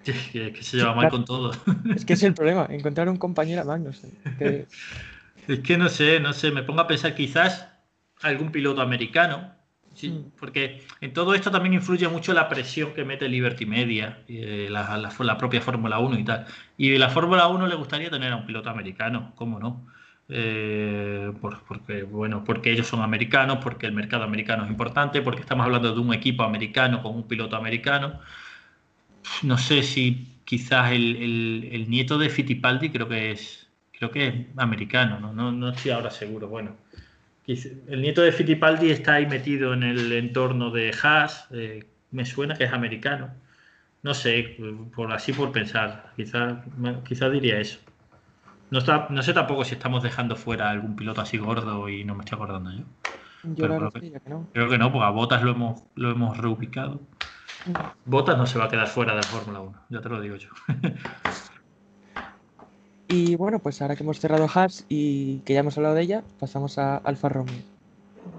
Es 0.06 0.30
que 0.30 0.64
se 0.64 0.78
lleva 0.78 0.94
mal 0.94 1.10
con 1.10 1.26
todo. 1.26 1.52
Es 1.96 2.06
que 2.06 2.14
es 2.14 2.24
el 2.24 2.34
problema, 2.36 2.68
encontrar 2.70 3.10
un 3.10 3.18
compañero 3.18 3.62
a 3.62 3.66
Magnus. 3.66 4.02
Es 5.48 5.60
que 5.60 5.78
no 5.78 5.90
sé, 5.90 6.20
no 6.20 6.34
sé, 6.34 6.52
me 6.52 6.64
pongo 6.64 6.82
a 6.82 6.88
pensar 6.88 7.16
quizás 7.16 7.68
algún 8.22 8.52
piloto 8.52 8.82
americano, 8.82 9.54
¿sí? 9.94 10.10
Mm. 10.10 10.32
porque 10.40 10.84
en 11.02 11.14
todo 11.14 11.34
esto 11.34 11.52
también 11.52 11.74
influye 11.74 12.08
mucho 12.08 12.34
la 12.34 12.48
presión 12.48 12.94
que 12.94 13.04
mete 13.04 13.28
Liberty 13.28 13.66
Media, 13.66 14.24
eh, 14.28 14.68
la, 14.70 14.98
la, 14.98 15.38
propia 15.38 15.62
Fórmula 15.62 16.00
1 16.00 16.20
y 16.20 16.24
tal. 16.24 16.46
Y 16.78 16.98
la 16.98 17.10
Fórmula 17.10 17.48
1 17.48 17.68
le 17.68 17.76
gustaría 17.76 18.10
tener 18.10 18.32
a 18.32 18.38
un 18.38 18.46
piloto 18.46 18.70
americano, 18.70 19.34
¿cómo 19.36 19.60
no? 19.60 19.88
Eh, 20.30 21.34
porque, 21.42 22.04
bueno, 22.04 22.44
porque 22.44 22.72
ellos 22.72 22.88
son 22.88 23.02
americanos, 23.02 23.58
porque 23.62 23.88
el 23.88 23.94
mercado 23.94 24.24
americano 24.24 24.64
es 24.64 24.70
importante, 24.70 25.22
porque 25.22 25.42
estamos 25.42 25.66
hablando 25.66 25.94
de 25.94 26.00
un 26.00 26.14
equipo 26.14 26.44
americano 26.44 27.02
con 27.02 27.16
un 27.16 27.28
piloto 27.28 27.58
americano 27.58 28.20
no 29.44 29.58
sé 29.58 29.84
si 29.84 30.40
quizás 30.46 30.92
el, 30.92 31.86
nieto 31.90 32.18
de 32.18 32.30
Fittipaldi 32.30 32.90
creo 32.90 33.08
que 33.08 33.32
es 33.32 33.68
creo 33.92 34.12
que 34.12 34.28
es 34.28 34.36
americano, 34.58 35.20
¿no? 35.20 35.52
No, 35.52 35.70
estoy 35.70 35.92
ahora 35.92 36.10
seguro. 36.10 36.48
Bueno, 36.48 36.76
el 37.48 38.02
nieto 38.02 38.22
de 38.22 38.32
Fittipaldi 38.32 38.90
está 38.90 39.16
ahí 39.16 39.28
metido 39.28 39.74
en 39.74 39.84
el 39.84 40.12
entorno 40.12 40.72
de 40.72 40.94
Haas, 41.02 41.48
eh, 41.52 41.86
me 42.10 42.26
suena 42.26 42.56
que 42.56 42.64
es 42.64 42.74
americano. 42.74 43.30
No 44.04 44.16
sé, 44.16 44.58
por 44.96 45.12
así 45.14 45.32
por 45.32 45.52
pensar, 45.52 46.12
quizás 46.16 46.58
quizá 47.08 47.30
diría 47.30 47.60
eso. 47.60 47.80
No, 48.72 48.80
está, 48.80 49.08
no 49.10 49.22
sé 49.22 49.34
tampoco 49.34 49.64
si 49.66 49.74
estamos 49.74 50.02
dejando 50.02 50.36
fuera 50.36 50.70
algún 50.70 50.96
piloto 50.96 51.22
así 51.22 51.38
gordo 51.38 51.88
y 51.90 52.04
no 52.04 52.16
me 52.16 52.24
estoy 52.24 52.38
acordando 52.38 52.72
yo. 52.72 52.86
Yo 53.44 53.66
creo, 53.66 53.92
que, 53.92 54.22
no. 54.28 54.48
creo 54.54 54.70
que 54.70 54.78
no, 54.78 54.92
porque 54.92 55.06
a 55.06 55.10
Botas 55.10 55.44
lo 55.44 55.52
hemos, 55.52 55.84
lo 55.96 56.12
hemos 56.12 56.38
reubicado. 56.38 57.02
Botas 58.06 58.38
no 58.38 58.46
se 58.46 58.58
va 58.58 58.66
a 58.66 58.70
quedar 58.70 58.88
fuera 58.88 59.14
de 59.14 59.22
la 59.22 59.28
Fórmula 59.28 59.60
1, 59.62 59.80
ya 59.90 60.02
te 60.02 60.10
lo 60.10 60.22
digo 60.22 60.36
yo. 60.36 60.50
y 63.08 63.36
bueno, 63.36 63.60
pues 63.60 63.82
ahora 63.82 63.96
que 63.96 64.04
hemos 64.04 64.20
cerrado 64.20 64.48
Haas 64.54 64.86
y 64.90 65.40
que 65.40 65.54
ya 65.54 65.60
hemos 65.60 65.78
hablado 65.78 65.96
de 65.96 66.02
ella, 66.02 66.24
pasamos 66.40 66.78
a 66.78 66.98
Alfa 66.98 67.30
Romeo. 67.30 67.62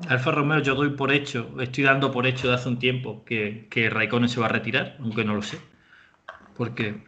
Alfa 0.09 0.31
Romeo 0.31 0.61
yo 0.61 0.75
doy 0.75 0.91
por 0.91 1.13
hecho, 1.13 1.49
estoy 1.61 1.85
dando 1.85 2.11
por 2.11 2.27
hecho 2.27 2.49
de 2.49 2.55
hace 2.55 2.69
un 2.69 2.79
tiempo 2.79 3.23
que, 3.25 3.67
que 3.71 3.91
Raikkonen 3.91 4.29
se 4.29 4.41
va 4.41 4.47
a 4.47 4.51
retirar, 4.51 4.97
aunque 5.01 5.25
no 5.25 5.35
lo 5.35 5.43
sé. 5.43 5.59
Porque 6.57 7.03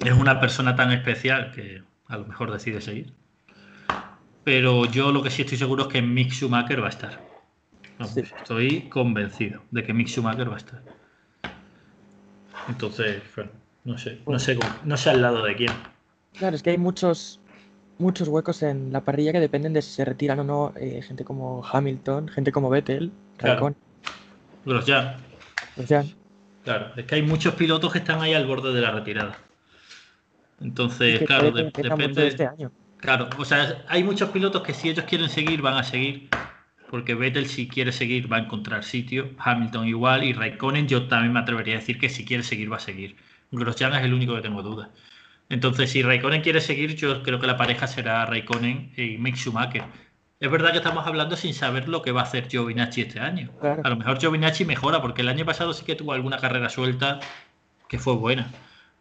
es 0.00 0.12
una 0.12 0.40
persona 0.40 0.76
tan 0.76 0.92
especial 0.92 1.52
que 1.52 1.82
a 2.08 2.16
lo 2.16 2.26
mejor 2.26 2.50
decide 2.50 2.80
seguir. 2.80 3.12
Pero 4.44 4.86
yo 4.86 5.12
lo 5.12 5.22
que 5.22 5.30
sí 5.30 5.42
estoy 5.42 5.58
seguro 5.58 5.84
es 5.84 5.88
que 5.88 6.02
Mick 6.02 6.32
Schumacher 6.32 6.82
va 6.82 6.86
a 6.86 6.90
estar. 6.90 7.20
Estoy 8.16 8.88
convencido 8.88 9.62
de 9.70 9.84
que 9.84 9.92
Mick 9.92 10.08
Schumacher 10.08 10.48
va 10.48 10.54
a 10.54 10.58
estar. 10.58 10.82
Entonces, 12.70 13.22
bueno, 13.34 13.50
no 13.84 13.98
sé, 13.98 14.18
no 14.26 14.38
sé, 14.38 14.58
no 14.84 14.96
sé 14.96 15.10
al 15.10 15.22
lado 15.22 15.42
de 15.44 15.56
quién. 15.56 15.72
Claro, 16.38 16.54
es 16.54 16.62
que 16.62 16.70
hay 16.70 16.78
muchos, 16.78 17.40
muchos 17.98 18.28
huecos 18.28 18.62
en 18.62 18.92
la 18.92 19.00
parrilla 19.00 19.32
que 19.32 19.40
dependen 19.40 19.72
de 19.72 19.82
si 19.82 19.90
se 19.90 20.04
retiran 20.04 20.40
o 20.40 20.44
no 20.44 20.72
eh, 20.76 21.02
gente 21.02 21.24
como 21.24 21.64
Hamilton, 21.64 22.28
gente 22.28 22.52
como 22.52 22.70
Vettel, 22.70 23.10
claro. 23.36 23.74
Grosjean. 24.64 25.16
Grosjean. 25.76 26.14
Claro, 26.64 26.92
es 26.96 27.06
que 27.06 27.14
hay 27.16 27.22
muchos 27.22 27.54
pilotos 27.54 27.92
que 27.92 27.98
están 27.98 28.20
ahí 28.20 28.34
al 28.34 28.46
borde 28.46 28.72
de 28.72 28.80
la 28.80 28.90
retirada. 28.92 29.36
Entonces, 30.60 31.22
claro, 31.26 31.50
depende. 31.50 32.22
De 32.22 32.28
este 32.28 32.46
año. 32.46 32.70
Claro, 32.98 33.30
o 33.38 33.44
sea, 33.44 33.82
hay 33.88 34.04
muchos 34.04 34.28
pilotos 34.28 34.62
que 34.62 34.74
si 34.74 34.90
ellos 34.90 35.06
quieren 35.06 35.30
seguir, 35.30 35.62
van 35.62 35.78
a 35.78 35.82
seguir 35.82 36.28
porque 36.90 37.14
Vettel 37.14 37.46
si 37.46 37.68
quiere 37.68 37.92
seguir 37.92 38.30
va 38.30 38.38
a 38.38 38.40
encontrar 38.40 38.82
sitio, 38.82 39.30
Hamilton 39.38 39.86
igual 39.86 40.24
y 40.24 40.32
Raikkonen 40.32 40.88
yo 40.88 41.06
también 41.06 41.32
me 41.32 41.38
atrevería 41.38 41.76
a 41.76 41.78
decir 41.78 41.98
que 41.98 42.08
si 42.08 42.24
quiere 42.24 42.42
seguir 42.42 42.70
va 42.70 42.78
a 42.78 42.80
seguir. 42.80 43.16
Grosjean 43.52 43.94
es 43.94 44.02
el 44.02 44.12
único 44.12 44.34
que 44.34 44.42
tengo 44.42 44.62
dudas. 44.62 44.88
Entonces 45.48 45.90
si 45.90 46.02
Raikkonen 46.02 46.42
quiere 46.42 46.60
seguir 46.60 46.96
yo 46.96 47.22
creo 47.22 47.38
que 47.38 47.46
la 47.46 47.56
pareja 47.56 47.86
será 47.86 48.26
Raikkonen 48.26 48.92
y 48.96 49.18
Mick 49.18 49.36
Schumacher. 49.36 49.84
es 50.40 50.50
verdad 50.50 50.72
que 50.72 50.78
estamos 50.78 51.06
hablando 51.06 51.36
sin 51.36 51.54
saber 51.54 51.88
lo 51.88 52.02
que 52.02 52.10
va 52.10 52.22
a 52.22 52.24
hacer 52.24 52.48
Giovinacci 52.48 53.02
este 53.02 53.20
año. 53.20 53.50
Claro. 53.60 53.82
A 53.84 53.88
lo 53.88 53.96
mejor 53.96 54.18
Giovinacci 54.18 54.64
mejora, 54.64 55.00
porque 55.00 55.22
el 55.22 55.28
año 55.28 55.44
pasado 55.44 55.72
sí 55.72 55.84
que 55.84 55.94
tuvo 55.94 56.12
alguna 56.12 56.38
carrera 56.38 56.68
suelta 56.68 57.20
que 57.88 58.00
fue 58.00 58.16
buena. 58.16 58.50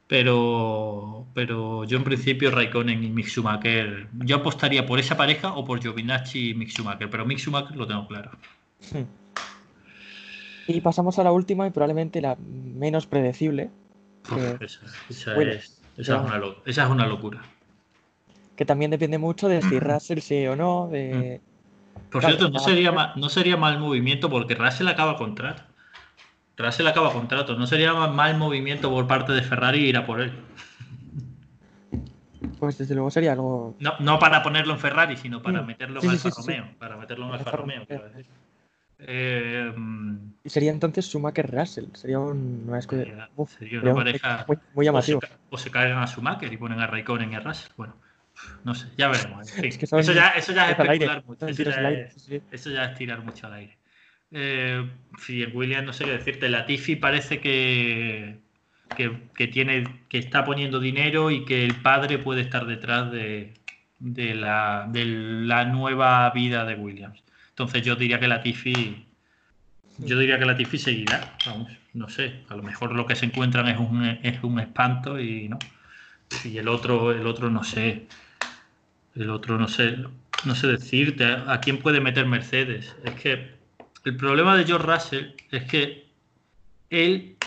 Pero, 0.10 1.28
pero 1.36 1.84
yo 1.84 1.98
en 1.98 2.04
principio 2.04 2.50
Raikkonen 2.50 3.04
y 3.04 3.10
Mick 3.12 3.28
Schumacher, 3.28 4.08
yo 4.26 4.38
apostaría 4.38 4.84
por 4.88 4.98
esa 5.00 5.15
pareja 5.15 5.54
o 5.54 5.63
por 5.63 5.80
Giovinacci 5.80 6.50
y 6.50 6.54
Mick 6.56 6.69
Schumacher, 6.72 7.12
pero 7.12 7.28
Mick 7.28 7.38
Schumacher 7.38 7.78
lo 7.78 7.86
tengo 7.88 8.08
claro. 8.08 8.32
Y 10.67 10.82
pasamos 10.82 11.17
a 11.17 11.24
la 11.24 11.32
última 11.32 11.65
y 11.65 11.72
probablemente 11.72 12.22
la 12.22 12.36
menos 12.36 13.06
predecible, 13.08 13.69
Uf, 14.32 14.62
esa, 14.62 14.82
esa 15.10 15.41
es, 15.41 15.82
esa 15.98 16.15
es 16.17 16.22
una 16.24 16.38
lo- 16.38 16.62
esa 16.65 16.84
es 16.84 16.89
una 16.89 17.08
locura. 17.08 17.41
que 18.56 18.65
también 18.65 18.91
depende 18.91 19.17
mucho 19.19 19.48
de 19.48 19.62
si 19.63 19.80
Russell 19.80 20.19
sí 20.19 20.45
o 20.48 20.56
no, 20.56 20.88
de... 20.88 21.39
Por 22.12 22.22
Claro, 22.22 22.38
cierto, 22.38 22.54
no 22.54 22.60
sería, 22.60 22.89
pero- 22.91 22.95
mal, 22.95 23.12
no 23.15 23.30
sería 23.30 23.58
mal 23.58 23.80
movimiento 23.80 24.30
porque 24.30 24.54
Russell 24.56 24.88
acaba 24.88 25.17
contrato. 25.17 25.63
Russell 26.60 26.88
acaba 26.88 27.12
contrato. 27.13 27.56
No 27.58 27.65
sería 27.67 27.93
ma- 27.93 28.08
mal 28.08 28.38
movimiento 28.38 28.89
por 28.89 29.08
parte 29.08 29.32
de 29.34 29.41
Ferrari 29.41 29.80
ir 29.89 29.98
a 29.98 30.06
por 30.06 30.22
él. 30.22 30.32
Pues 32.60 32.78
desde 32.78 32.93
luego 32.93 33.10
sería 33.10 33.32
algo... 33.34 33.76
No, 33.80 33.93
no 34.00 34.19
para 34.19 34.43
ponerlo 34.43 34.74
en 34.74 34.80
Ferrari, 34.80 35.17
sino 35.17 35.41
para 35.41 35.62
meterlo 35.62 35.98
en 35.98 36.02
sí, 36.02 36.08
Alfa 36.10 36.30
sí, 36.30 36.36
sí, 36.36 36.41
sí. 36.41 36.58
Romeo. 36.58 36.76
Para 36.78 36.98
meterlo 36.98 37.26
en 37.28 37.32
Alfa 37.34 37.50
Alfa 37.50 37.58
Romeo. 37.58 37.86
Eh, 39.02 39.74
Y 40.43 40.50
sería 40.50 40.72
entonces 40.72 41.06
Schumacher-Russell, 41.10 41.86
sería 41.95 42.19
un... 42.19 42.65
una 42.67 42.82
sería- 42.82 43.30
Uf, 43.36 43.52
sería 43.58 43.80
sería 43.80 43.82
una 43.82 43.91
un 43.91 43.98
pareja. 44.06 44.45
muy, 44.48 44.58
muy 44.74 44.88
O 44.89 45.02
se, 45.02 45.17
o 45.52 45.58
se 45.58 45.72
cargan 45.72 46.00
a 46.00 46.08
Schumacher 46.08 46.52
y 46.52 46.58
ponen 46.58 46.80
a 46.82 46.88
Raikkonen 46.88 47.32
y 47.32 47.36
a 47.36 47.39
Russell. 47.39 47.72
Bueno, 47.78 47.95
no 48.65 48.76
sé, 48.76 48.88
ya 48.98 49.08
veremos. 49.08 49.48
en 49.48 49.54
fin. 49.62 49.65
Es 49.69 49.78
que 49.78 49.88
son 49.88 50.00
eso, 50.02 50.12
ya, 50.12 50.30
eso 50.30 50.52
ya 50.52 50.72
es 50.72 50.80
aire, 50.80 50.93
especular 51.06 51.24
mucho. 51.26 51.48
ya 51.48 51.89
es-. 51.91 52.43
Eso 52.52 52.69
ya 52.72 52.86
es 52.86 52.98
tirar 52.98 53.24
mucho 53.24 53.48
al 53.48 53.54
aire. 53.54 53.78
Eh, 54.32 54.88
Williams 55.54 55.86
no 55.86 55.94
sé 55.94 56.06
qué 56.06 56.12
decirte. 56.12 56.50
Latifi 56.50 56.96
parece 56.96 57.39
que, 57.39 58.38
que, 58.96 59.48
tiene, 59.48 59.84
que 60.08 60.18
está 60.18 60.46
poniendo 60.46 60.80
dinero 60.80 61.32
y 61.32 61.46
que 61.46 61.65
el 61.65 61.76
padre 61.76 62.18
puede 62.20 62.42
estar 62.42 62.65
detrás 62.65 63.12
de, 63.12 63.54
de, 64.00 64.36
la, 64.36 64.88
de 64.89 65.06
la 65.06 65.65
nueva 65.65 66.30
vida 66.32 66.65
de 66.65 66.76
Williams. 66.76 67.24
Entonces 67.50 67.84
yo 67.84 67.96
diría 67.96 68.20
que 68.20 68.28
Latifi, 68.28 69.06
yo 69.98 70.18
diría 70.18 70.39
que 70.39 70.46
Latifi 70.46 70.78
seguirá. 70.78 71.36
Vamos, 71.46 71.72
no 71.94 72.10
sé. 72.10 72.42
A 72.50 72.56
lo 72.56 72.63
mejor 72.63 72.94
lo 72.94 73.06
que 73.06 73.15
se 73.15 73.26
encuentran 73.26 73.68
es 73.68 73.78
un, 73.78 74.06
es 74.24 74.44
un 74.44 74.60
espanto 74.60 75.20
y 75.20 75.50
no. 75.50 75.60
Y 76.46 76.58
el 76.58 76.68
otro, 76.68 77.12
el 77.12 77.26
otro 77.26 77.50
no 77.50 77.63
sé. 77.63 78.06
El 79.15 79.32
otro 79.32 79.58
no 79.58 79.68
sé, 79.68 79.98
no 80.46 80.56
sé 80.56 80.68
decirte 80.68 81.26
a 81.26 81.60
quién 81.60 81.80
puede 81.80 82.00
meter 82.00 82.26
Mercedes. 82.26 82.96
Es 83.04 83.15
que 83.15 83.59
el 84.06 84.18
problema 84.18 84.56
de 84.58 84.66
George 84.66 84.86
Russell 84.88 85.26
es 85.52 85.64
que 85.66 86.10
él 86.90 87.38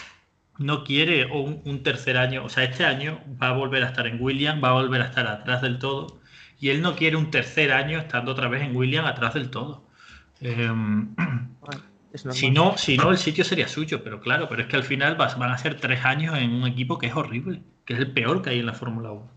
no 0.58 0.84
quiere 0.84 1.26
un, 1.26 1.62
un 1.64 1.82
tercer 1.82 2.16
año, 2.18 2.44
o 2.44 2.48
sea, 2.50 2.64
este 2.64 2.84
año 2.84 3.20
va 3.42 3.50
a 3.50 3.52
volver 3.52 3.84
a 3.84 3.88
estar 3.88 4.06
en 4.06 4.20
Williams, 4.22 4.62
va 4.62 4.70
a 4.70 4.72
volver 4.74 5.02
a 5.02 5.06
estar 5.06 5.26
atrás 5.26 5.62
del 5.62 5.78
todo, 5.78 6.20
y 6.60 6.70
él 6.70 6.82
no 6.82 6.96
quiere 6.96 7.16
un 7.16 7.30
tercer 7.30 7.72
año 7.72 7.98
estando 7.98 8.32
otra 8.32 8.48
vez 8.48 8.62
en 8.62 8.76
Williams 8.76 9.08
atrás 9.10 9.34
del 9.34 9.50
todo. 9.50 9.88
Em, 10.40 11.16
si 12.28 12.50
no, 12.50 12.76
si 12.78 12.98
no, 12.98 13.10
el 13.10 13.18
sitio 13.18 13.44
sería 13.44 13.68
suyo, 13.68 14.02
pero 14.04 14.20
claro, 14.20 14.48
pero 14.48 14.62
es 14.62 14.68
que 14.68 14.76
al 14.76 14.84
final 14.84 15.16
vas- 15.16 15.38
van 15.38 15.50
a 15.52 15.58
ser 15.58 15.80
tres 15.80 16.04
años 16.04 16.36
en 16.38 16.52
un 16.52 16.66
equipo 16.66 16.98
que 16.98 17.06
es 17.08 17.14
horrible, 17.16 17.62
que 17.84 17.94
es 17.94 17.98
el 18.00 18.12
peor 18.12 18.42
que 18.42 18.50
hay 18.50 18.58
en 18.60 18.66
la 18.66 18.74
Fórmula 18.74 19.12
1. 19.12 19.30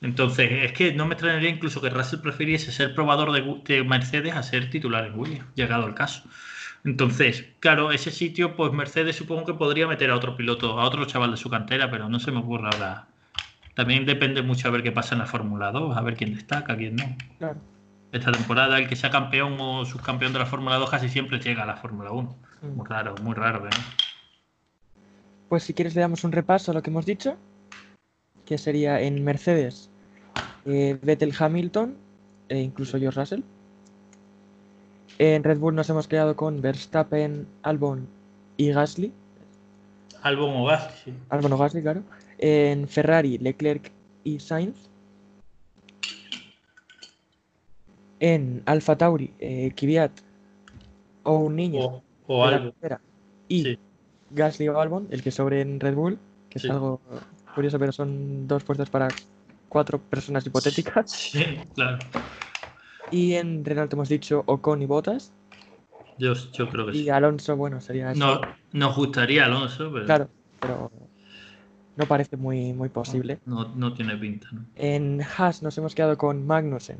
Entonces, 0.00 0.50
es 0.50 0.72
que 0.72 0.92
no 0.92 1.06
me 1.06 1.14
extrañaría 1.14 1.50
incluso 1.50 1.80
que 1.80 1.90
Russell 1.90 2.20
prefiriese 2.20 2.70
ser 2.70 2.94
probador 2.94 3.32
de, 3.32 3.84
Mercedes 3.84 4.34
a 4.34 4.42
ser 4.42 4.70
titular 4.70 5.04
en 5.06 5.18
Williams, 5.18 5.46
llegado 5.54 5.86
el 5.86 5.94
caso. 5.94 6.22
Entonces, 6.84 7.46
claro, 7.58 7.90
ese 7.90 8.12
sitio, 8.12 8.54
pues 8.54 8.72
Mercedes 8.72 9.16
supongo 9.16 9.44
que 9.44 9.54
podría 9.54 9.88
meter 9.88 10.10
a 10.10 10.16
otro 10.16 10.36
piloto, 10.36 10.78
a 10.78 10.84
otro 10.84 11.04
chaval 11.04 11.32
de 11.32 11.36
su 11.36 11.50
cantera, 11.50 11.90
pero 11.90 12.08
no 12.08 12.20
se 12.20 12.30
me 12.30 12.38
ocurre 12.38 12.70
ahora. 12.72 13.08
También 13.74 14.06
depende 14.06 14.42
mucho 14.42 14.68
a 14.68 14.70
ver 14.70 14.82
qué 14.82 14.92
pasa 14.92 15.14
en 15.14 15.20
la 15.20 15.26
Fórmula 15.26 15.72
2, 15.72 15.96
a 15.96 16.00
ver 16.00 16.16
quién 16.16 16.34
destaca, 16.34 16.76
quién 16.76 16.96
no. 16.96 17.16
Claro. 17.38 17.60
Esta 18.12 18.32
temporada, 18.32 18.78
el 18.78 18.88
que 18.88 18.96
sea 18.96 19.10
campeón 19.10 19.56
o 19.60 19.84
subcampeón 19.84 20.32
de 20.32 20.38
la 20.38 20.46
Fórmula 20.46 20.76
2 20.76 20.88
casi 20.88 21.08
siempre 21.08 21.38
llega 21.40 21.64
a 21.64 21.66
la 21.66 21.76
Fórmula 21.76 22.10
1. 22.12 22.36
Mm. 22.62 22.76
Muy 22.76 22.86
raro, 22.86 23.14
muy 23.22 23.34
raro, 23.34 23.66
¿eh? 23.66 23.70
Pues 25.48 25.62
si 25.62 25.74
quieres 25.74 25.94
le 25.94 26.02
damos 26.02 26.24
un 26.24 26.32
repaso 26.32 26.70
a 26.70 26.74
lo 26.74 26.82
que 26.82 26.90
hemos 26.90 27.06
dicho, 27.06 27.36
que 28.48 28.56
sería 28.56 28.98
en 29.02 29.22
Mercedes, 29.24 29.90
eh, 30.64 30.98
Vettel 31.02 31.34
Hamilton 31.38 31.94
e 32.48 32.58
incluso 32.58 32.98
George 32.98 33.20
Russell. 33.20 33.42
En 35.18 35.44
Red 35.44 35.58
Bull 35.58 35.74
nos 35.74 35.90
hemos 35.90 36.08
quedado 36.08 36.34
con 36.34 36.62
Verstappen, 36.62 37.46
Albon 37.62 38.08
y 38.56 38.70
Gasly. 38.72 39.12
Albon 40.22 40.56
o 40.56 40.64
Gasly, 40.64 40.92
sí. 41.04 41.12
Albon 41.28 41.52
o 41.52 41.58
Gasly, 41.58 41.82
claro. 41.82 42.02
En 42.38 42.88
Ferrari, 42.88 43.36
Leclerc 43.36 43.92
y 44.24 44.38
Sainz. 44.40 44.76
En 48.20 48.62
Alfa 48.64 48.96
Tauri, 48.96 49.30
eh, 49.40 49.72
Kvyat 49.76 50.12
o 51.24 51.36
un 51.36 51.56
niño 51.56 51.80
O, 51.80 52.02
o 52.28 52.44
Albon. 52.44 52.72
Y 53.46 53.62
Sí. 53.62 53.78
Gasly 54.30 54.68
o 54.68 54.80
Albon, 54.80 55.06
el 55.10 55.22
que 55.22 55.30
sobre 55.32 55.60
en 55.60 55.80
Red 55.80 55.94
Bull, 55.94 56.18
que 56.48 56.58
Sí. 56.58 56.66
es 56.66 56.72
algo 56.72 57.00
curioso, 57.54 57.78
pero 57.78 57.92
son 57.92 58.46
dos 58.46 58.62
puestos 58.64 58.90
para 58.90 59.08
cuatro 59.68 59.98
personas 59.98 60.46
hipotéticas. 60.46 61.10
Sí, 61.32 61.44
claro. 61.74 61.98
Y 63.10 63.34
en 63.34 63.64
Renault 63.64 63.92
hemos 63.92 64.08
dicho 64.08 64.42
Ocon 64.46 64.82
y 64.82 64.86
Botas. 64.86 65.32
Yo, 66.18 66.34
yo 66.34 66.68
creo 66.68 66.86
que 66.86 66.96
Y 66.96 67.02
sí. 67.04 67.10
Alonso, 67.10 67.56
bueno, 67.56 67.80
sería 67.80 68.12
eso. 68.12 68.18
No, 68.20 68.40
nos 68.72 68.96
gustaría 68.96 69.44
Alonso, 69.46 69.90
pero 69.92 70.04
Claro, 70.04 70.28
pero 70.60 70.90
no 71.96 72.06
parece 72.06 72.36
muy, 72.36 72.72
muy 72.72 72.88
posible. 72.88 73.38
no, 73.46 73.64
no 73.74 73.94
tiene 73.94 74.16
pinta. 74.16 74.48
¿no? 74.52 74.64
En 74.76 75.22
Haas 75.22 75.62
nos 75.62 75.78
hemos 75.78 75.94
quedado 75.94 76.18
con 76.18 76.46
Magnussen 76.46 76.98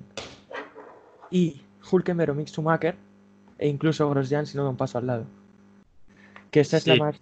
y 1.31 1.61
Hulkenberg 1.91 2.31
o 2.31 2.35
Mick 2.35 2.49
Schumacher 2.49 2.97
e 3.59 3.69
incluso 3.69 4.09
Grosjean 4.09 4.47
si 4.47 4.57
no 4.57 4.65
da 4.65 4.71
un 4.71 4.77
paso 4.77 4.99
al 4.99 5.07
lado. 5.07 5.25
Que 6.51 6.61
esa 6.61 6.79
es 6.79 6.87
la 6.87 6.95
Sí. 6.95 7.01
más 7.01 7.21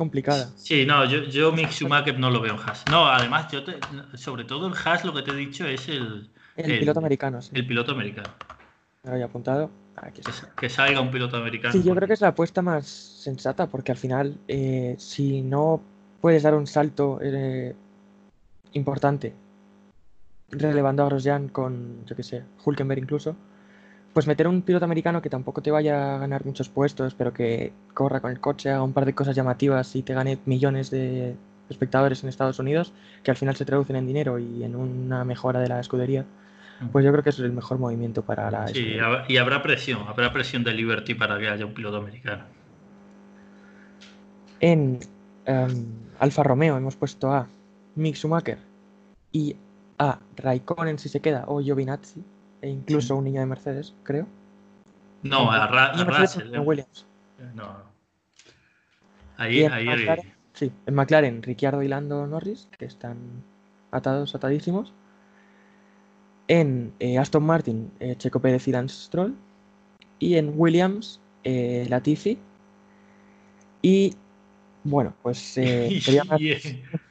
complicada. 0.00 0.48
Sí, 0.56 0.86
no, 0.86 1.04
yo, 1.04 1.24
yo 1.24 1.52
Mick 1.52 1.70
Schumacher 1.70 2.18
no 2.18 2.30
lo 2.30 2.40
veo 2.40 2.54
en 2.54 2.60
Haas. 2.60 2.84
No, 2.90 3.06
además, 3.06 3.52
yo 3.52 3.62
te- 3.62 3.78
sobre 4.16 4.44
todo 4.44 4.66
en 4.66 4.72
Haas 4.72 5.04
lo 5.04 5.12
que 5.12 5.20
te 5.22 5.30
he 5.32 5.34
dicho 5.36 5.66
es 5.66 5.86
el, 5.90 6.30
El, 6.56 6.70
El- 6.70 6.78
piloto 6.78 7.00
americano, 7.00 7.42
sí. 7.42 7.50
el 7.54 7.66
piloto 7.66 7.92
americano. 7.92 8.30
Me 9.02 9.10
lo 9.10 9.12
había 9.14 9.26
apuntado. 9.26 9.70
Aquí 9.96 10.22
que 10.56 10.70
salga 10.70 11.00
un 11.02 11.10
piloto 11.10 11.36
americano. 11.36 11.72
Sí, 11.72 11.82
yo 11.82 11.94
creo 11.94 12.08
que 12.08 12.14
es 12.14 12.22
la 12.22 12.28
apuesta 12.28 12.62
más 12.62 12.86
sensata, 12.86 13.66
porque 13.66 13.92
al 13.92 13.98
final, 13.98 14.38
eh, 14.48 14.94
si 14.98 15.42
no 15.42 15.82
puedes 16.22 16.42
dar 16.42 16.54
un 16.54 16.66
salto 16.66 17.18
eh, 17.22 17.74
importante, 18.72 19.34
relevando 20.50 21.02
a 21.02 21.06
Grosjean 21.06 21.48
con, 21.48 22.06
yo 22.06 22.16
qué 22.16 22.22
sé, 22.22 22.42
Hulkenberg 22.64 23.02
incluso, 23.02 23.36
pues 24.12 24.26
meter 24.26 24.48
un 24.48 24.62
piloto 24.62 24.84
americano 24.84 25.22
que 25.22 25.30
tampoco 25.30 25.62
te 25.62 25.70
vaya 25.70 26.16
a 26.16 26.18
ganar 26.18 26.44
muchos 26.44 26.68
puestos, 26.68 27.14
pero 27.14 27.32
que 27.32 27.72
corra 27.94 28.20
con 28.20 28.30
el 28.30 28.40
coche, 28.40 28.70
haga 28.70 28.82
un 28.82 28.92
par 28.92 29.04
de 29.04 29.14
cosas 29.14 29.36
llamativas 29.36 29.94
y 29.94 30.02
te 30.02 30.14
gane 30.14 30.38
millones 30.46 30.90
de 30.90 31.36
espectadores 31.68 32.22
en 32.22 32.28
Estados 32.28 32.58
Unidos, 32.58 32.92
que 33.22 33.30
al 33.30 33.36
final 33.36 33.54
se 33.54 33.64
traducen 33.64 33.94
en 33.96 34.06
dinero 34.06 34.38
y 34.40 34.64
en 34.64 34.74
una 34.74 35.24
mejora 35.24 35.60
de 35.60 35.68
la 35.68 35.78
escudería, 35.78 36.24
pues 36.90 37.04
yo 37.04 37.12
creo 37.12 37.22
que 37.22 37.30
es 37.30 37.38
el 37.38 37.52
mejor 37.52 37.78
movimiento 37.78 38.22
para 38.22 38.50
la 38.50 38.66
Sí, 38.66 38.78
escudería. 38.80 39.24
y 39.28 39.36
habrá 39.36 39.62
presión, 39.62 40.00
habrá 40.08 40.32
presión 40.32 40.64
de 40.64 40.72
Liberty 40.72 41.14
para 41.14 41.38
que 41.38 41.48
haya 41.48 41.64
un 41.64 41.74
piloto 41.74 41.98
americano. 41.98 42.42
En 44.58 44.98
em, 45.46 45.84
Alfa 46.18 46.42
Romeo 46.42 46.76
hemos 46.76 46.96
puesto 46.96 47.32
a 47.32 47.46
Mick 47.94 48.16
Schumacher 48.16 48.58
y 49.32 49.54
a 49.98 50.18
Raikkonen 50.36 50.98
si 50.98 51.08
se 51.08 51.20
queda 51.20 51.44
o 51.46 51.60
Giovinazzi 51.60 52.22
e 52.62 52.68
incluso 52.68 53.16
un 53.16 53.24
niño 53.24 53.40
de 53.40 53.46
Mercedes, 53.46 53.94
creo. 54.02 54.26
No, 55.22 55.50
a, 55.50 55.66
Ra- 55.66 55.92
No, 55.94 56.02
a 56.02 56.20
Russell. 56.20 56.48
en 56.48 56.54
¿eh? 56.54 56.58
Williams. 56.60 57.06
No, 57.54 57.64
no. 57.64 57.90
Ahí, 59.36 59.64
en 59.64 59.72
ahí 59.72 59.86
McLaren, 59.86 60.32
sí, 60.52 60.72
en 60.86 60.94
McLaren, 60.94 61.42
Ricciardo 61.42 61.82
y 61.82 61.88
Lando 61.88 62.26
Norris, 62.26 62.68
que 62.78 62.84
están 62.84 63.16
atados, 63.90 64.34
atadísimos. 64.34 64.92
En 66.48 66.92
eh, 66.98 67.16
Aston 67.18 67.44
Martin, 67.44 67.90
eh, 68.00 68.16
Checo 68.16 68.40
Pérez 68.40 68.66
y 68.68 68.72
Lance 68.72 69.04
Stroll. 69.06 69.34
Y 70.18 70.36
en 70.36 70.52
Williams, 70.56 71.20
eh, 71.44 71.86
Latifi. 71.88 72.36
Y 73.82 74.14
bueno, 74.84 75.14
pues 75.22 75.56
eh, 75.56 75.86
el, 76.06 76.18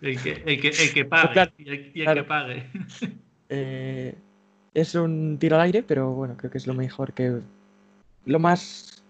el 0.02 0.22
que, 0.22 0.44
el, 0.46 0.62
que, 0.62 0.68
el 0.70 0.94
que 0.94 1.06
pague. 1.06 1.52
Y 1.58 1.70
el, 1.70 1.92
y 1.96 2.00
el 2.02 2.06
claro. 2.06 2.22
que 2.22 2.28
pague. 2.28 2.70
Eh, 3.50 4.16
es 4.74 4.96
un 4.96 5.38
tiro 5.40 5.56
al 5.56 5.64
aire, 5.64 5.84
pero 5.84 6.12
bueno, 6.12 6.36
creo 6.38 6.52
que 6.52 6.58
es 6.58 6.68
lo 6.68 6.74
mejor 6.74 7.14
que. 7.14 7.40
Lo 8.26 8.40
más 8.40 9.04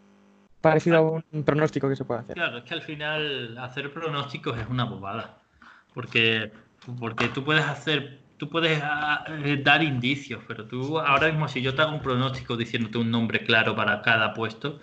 parecido 0.62 0.98
a 0.98 1.02
un 1.32 1.44
pronóstico 1.44 1.90
que 1.90 1.96
se 1.96 2.06
puede 2.06 2.22
hacer. 2.22 2.36
Claro, 2.36 2.60
es 2.60 2.64
que 2.64 2.74
al 2.74 2.82
final 2.82 3.58
hacer 3.58 3.92
pronósticos 3.94 4.58
es 4.58 4.68
una 4.68 4.86
bobada. 4.86 5.38
Porque, 5.94 6.52
porque 7.00 7.28
tú 7.30 7.44
puedes 7.44 7.66
hacer 7.66 8.20
tú 8.40 8.50
puedes 8.50 8.80
ah, 8.82 9.24
eh, 9.28 9.62
dar 9.62 9.84
indicios, 9.84 10.42
pero 10.48 10.66
tú 10.66 10.98
ahora 10.98 11.28
mismo 11.28 11.48
si 11.48 11.62
yo 11.62 11.76
te 11.76 11.82
hago 11.84 11.92
un 11.92 12.02
pronóstico 12.02 12.58
diciéndote 12.58 12.98
un 12.98 13.12
nombre 13.12 13.44
claro 13.44 13.76
para 13.76 14.02
cada 14.02 14.34
puesto, 14.34 14.80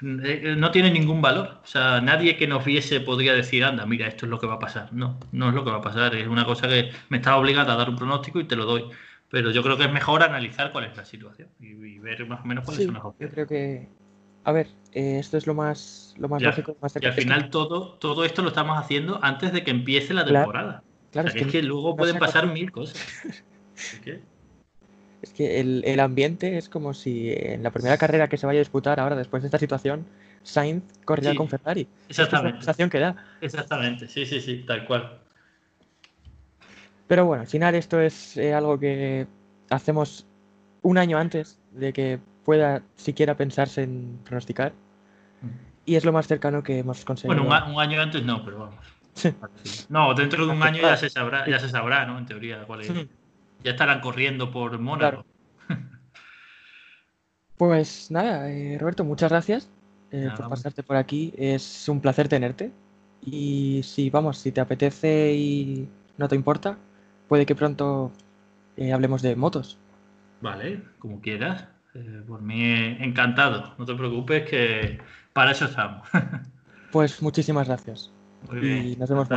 no 0.00 0.70
tiene 0.70 0.90
ningún 0.90 1.20
valor. 1.20 1.60
O 1.62 1.66
sea, 1.66 2.00
nadie 2.00 2.36
que 2.36 2.46
nos 2.46 2.64
viese 2.64 3.00
podría 3.00 3.34
decir, 3.34 3.64
anda, 3.64 3.86
mira, 3.86 4.06
esto 4.06 4.26
es 4.26 4.30
lo 4.30 4.38
que 4.38 4.46
va 4.46 4.54
a 4.54 4.58
pasar. 4.58 4.92
No, 4.92 5.18
no 5.32 5.48
es 5.48 5.54
lo 5.54 5.64
que 5.64 5.70
va 5.70 5.78
a 5.78 5.82
pasar. 5.82 6.14
Es 6.14 6.28
una 6.28 6.44
cosa 6.44 6.68
que 6.68 6.90
me 7.08 7.18
está 7.18 7.36
obligando 7.36 7.72
a 7.72 7.76
dar 7.76 7.90
un 7.90 7.96
pronóstico 7.96 8.40
y 8.40 8.44
te 8.44 8.56
lo 8.56 8.66
doy. 8.66 8.84
Pero 9.28 9.50
yo 9.50 9.62
creo 9.62 9.76
que 9.76 9.84
es 9.84 9.92
mejor 9.92 10.22
analizar 10.22 10.72
cuál 10.72 10.84
es 10.84 10.96
la 10.96 11.04
situación 11.04 11.48
y, 11.60 11.98
ver 11.98 12.26
más 12.26 12.40
o 12.40 12.44
menos 12.44 12.64
cuáles 12.64 12.84
son 12.84 12.94
las 12.94 13.04
opciones. 13.04 13.30
Yo 13.30 13.34
creo 13.34 13.46
que, 13.46 13.88
a 14.44 14.52
ver, 14.52 14.68
eh, 14.92 15.18
esto 15.20 15.36
es 15.36 15.46
lo 15.46 15.54
más, 15.54 16.14
lo 16.18 16.28
más 16.28 16.42
lógico. 16.42 16.76
Más 16.80 16.96
y 17.00 17.06
al 17.06 17.12
final 17.12 17.50
todo, 17.50 17.94
todo 17.94 18.24
esto 18.24 18.42
lo 18.42 18.48
estamos 18.48 18.76
haciendo 18.78 19.20
antes 19.22 19.52
de 19.52 19.62
que 19.62 19.70
empiece 19.70 20.14
la 20.14 20.24
temporada. 20.24 20.82
Claro, 21.12 21.28
es, 21.28 21.46
que, 21.46 21.62
luego 21.62 21.96
pueden 21.96 22.18
pasar 22.18 22.52
mil 22.52 22.70
cosas. 22.72 23.44
Es 25.22 25.32
que 25.32 25.60
el, 25.60 25.82
el, 25.84 26.00
ambiente 26.00 26.56
es 26.56 26.68
como 26.68 26.94
si 26.94 27.32
en 27.32 27.62
la 27.62 27.70
primera 27.70 27.98
carrera 27.98 28.28
que 28.28 28.38
se 28.38 28.46
vaya 28.46 28.58
a 28.58 28.62
disputar 28.62 29.00
ahora, 29.00 29.16
después 29.16 29.42
de 29.42 29.48
esta 29.48 29.58
situación, 29.58 30.06
Sainz 30.42 30.82
corría 31.04 31.34
con 31.34 31.48
Ferrari. 31.48 31.86
Exactamente. 32.08 32.48
Es 32.48 32.54
la 32.54 32.60
sensación 32.60 32.90
que 32.90 32.98
da. 32.98 33.16
Exactamente, 33.40 34.08
sí, 34.08 34.24
sí, 34.24 34.40
sí, 34.40 34.64
tal 34.66 34.86
cual. 34.86 35.18
Pero 37.06 37.26
bueno, 37.26 37.42
al 37.42 37.48
final 37.48 37.74
esto 37.74 38.00
es 38.00 38.36
eh, 38.36 38.54
algo 38.54 38.78
que 38.78 39.26
hacemos 39.68 40.26
un 40.82 40.96
año 40.96 41.18
antes 41.18 41.58
de 41.72 41.92
que 41.92 42.18
pueda 42.44 42.82
siquiera 42.96 43.36
pensarse 43.36 43.82
en 43.82 44.18
pronosticar. 44.24 44.72
Y 45.84 45.96
es 45.96 46.04
lo 46.04 46.12
más 46.12 46.26
cercano 46.26 46.62
que 46.62 46.78
hemos 46.78 47.04
conseguido. 47.04 47.42
Bueno, 47.42 47.72
un, 47.72 47.80
año 47.80 48.00
antes 48.00 48.22
no, 48.22 48.44
pero 48.44 48.58
vamos. 48.58 48.84
No, 49.88 50.14
dentro 50.14 50.46
de 50.46 50.52
un 50.52 50.62
año 50.62 50.82
ya 50.82 50.96
se 50.96 51.10
sabrá, 51.10 51.48
ya 51.48 51.58
se 51.58 51.68
sabrá, 51.68 52.06
¿no? 52.06 52.16
En 52.16 52.26
teoría, 52.26 52.62
cuál 52.64 52.82
es 52.82 52.92
ya 53.64 53.72
estarán 53.72 54.00
corriendo 54.00 54.50
por 54.50 54.78
Mónaco. 54.78 55.24
Pues 57.60 58.10
nada, 58.10 58.50
eh, 58.50 58.78
Roberto, 58.80 59.04
muchas 59.04 59.30
gracias 59.30 59.68
eh, 60.12 60.30
por 60.34 60.48
pasarte 60.48 60.82
por 60.82 60.96
aquí. 60.96 61.34
Es 61.36 61.90
un 61.90 62.00
placer 62.00 62.26
tenerte. 62.26 62.72
Y 63.20 63.82
si, 63.84 64.08
vamos, 64.08 64.38
si 64.38 64.50
te 64.50 64.62
apetece 64.62 65.34
y 65.34 65.86
no 66.16 66.26
te 66.26 66.36
importa, 66.36 66.78
puede 67.28 67.44
que 67.44 67.54
pronto 67.54 68.12
eh, 68.78 68.94
hablemos 68.94 69.20
de 69.20 69.36
motos. 69.36 69.76
Vale, 70.40 70.80
como 70.98 71.20
quieras. 71.20 71.68
por 72.26 72.40
mí 72.40 72.96
encantado. 72.98 73.74
No 73.76 73.84
te 73.84 73.94
preocupes 73.94 74.48
que 74.48 74.98
para 75.34 75.50
eso 75.50 75.66
estamos. 75.66 76.08
pues 76.92 77.20
muchísimas 77.20 77.68
gracias. 77.68 78.10
Muy 78.50 78.60
bien. 78.60 78.86
Y 78.86 78.96
nos 78.96 79.10
vemos. 79.10 79.28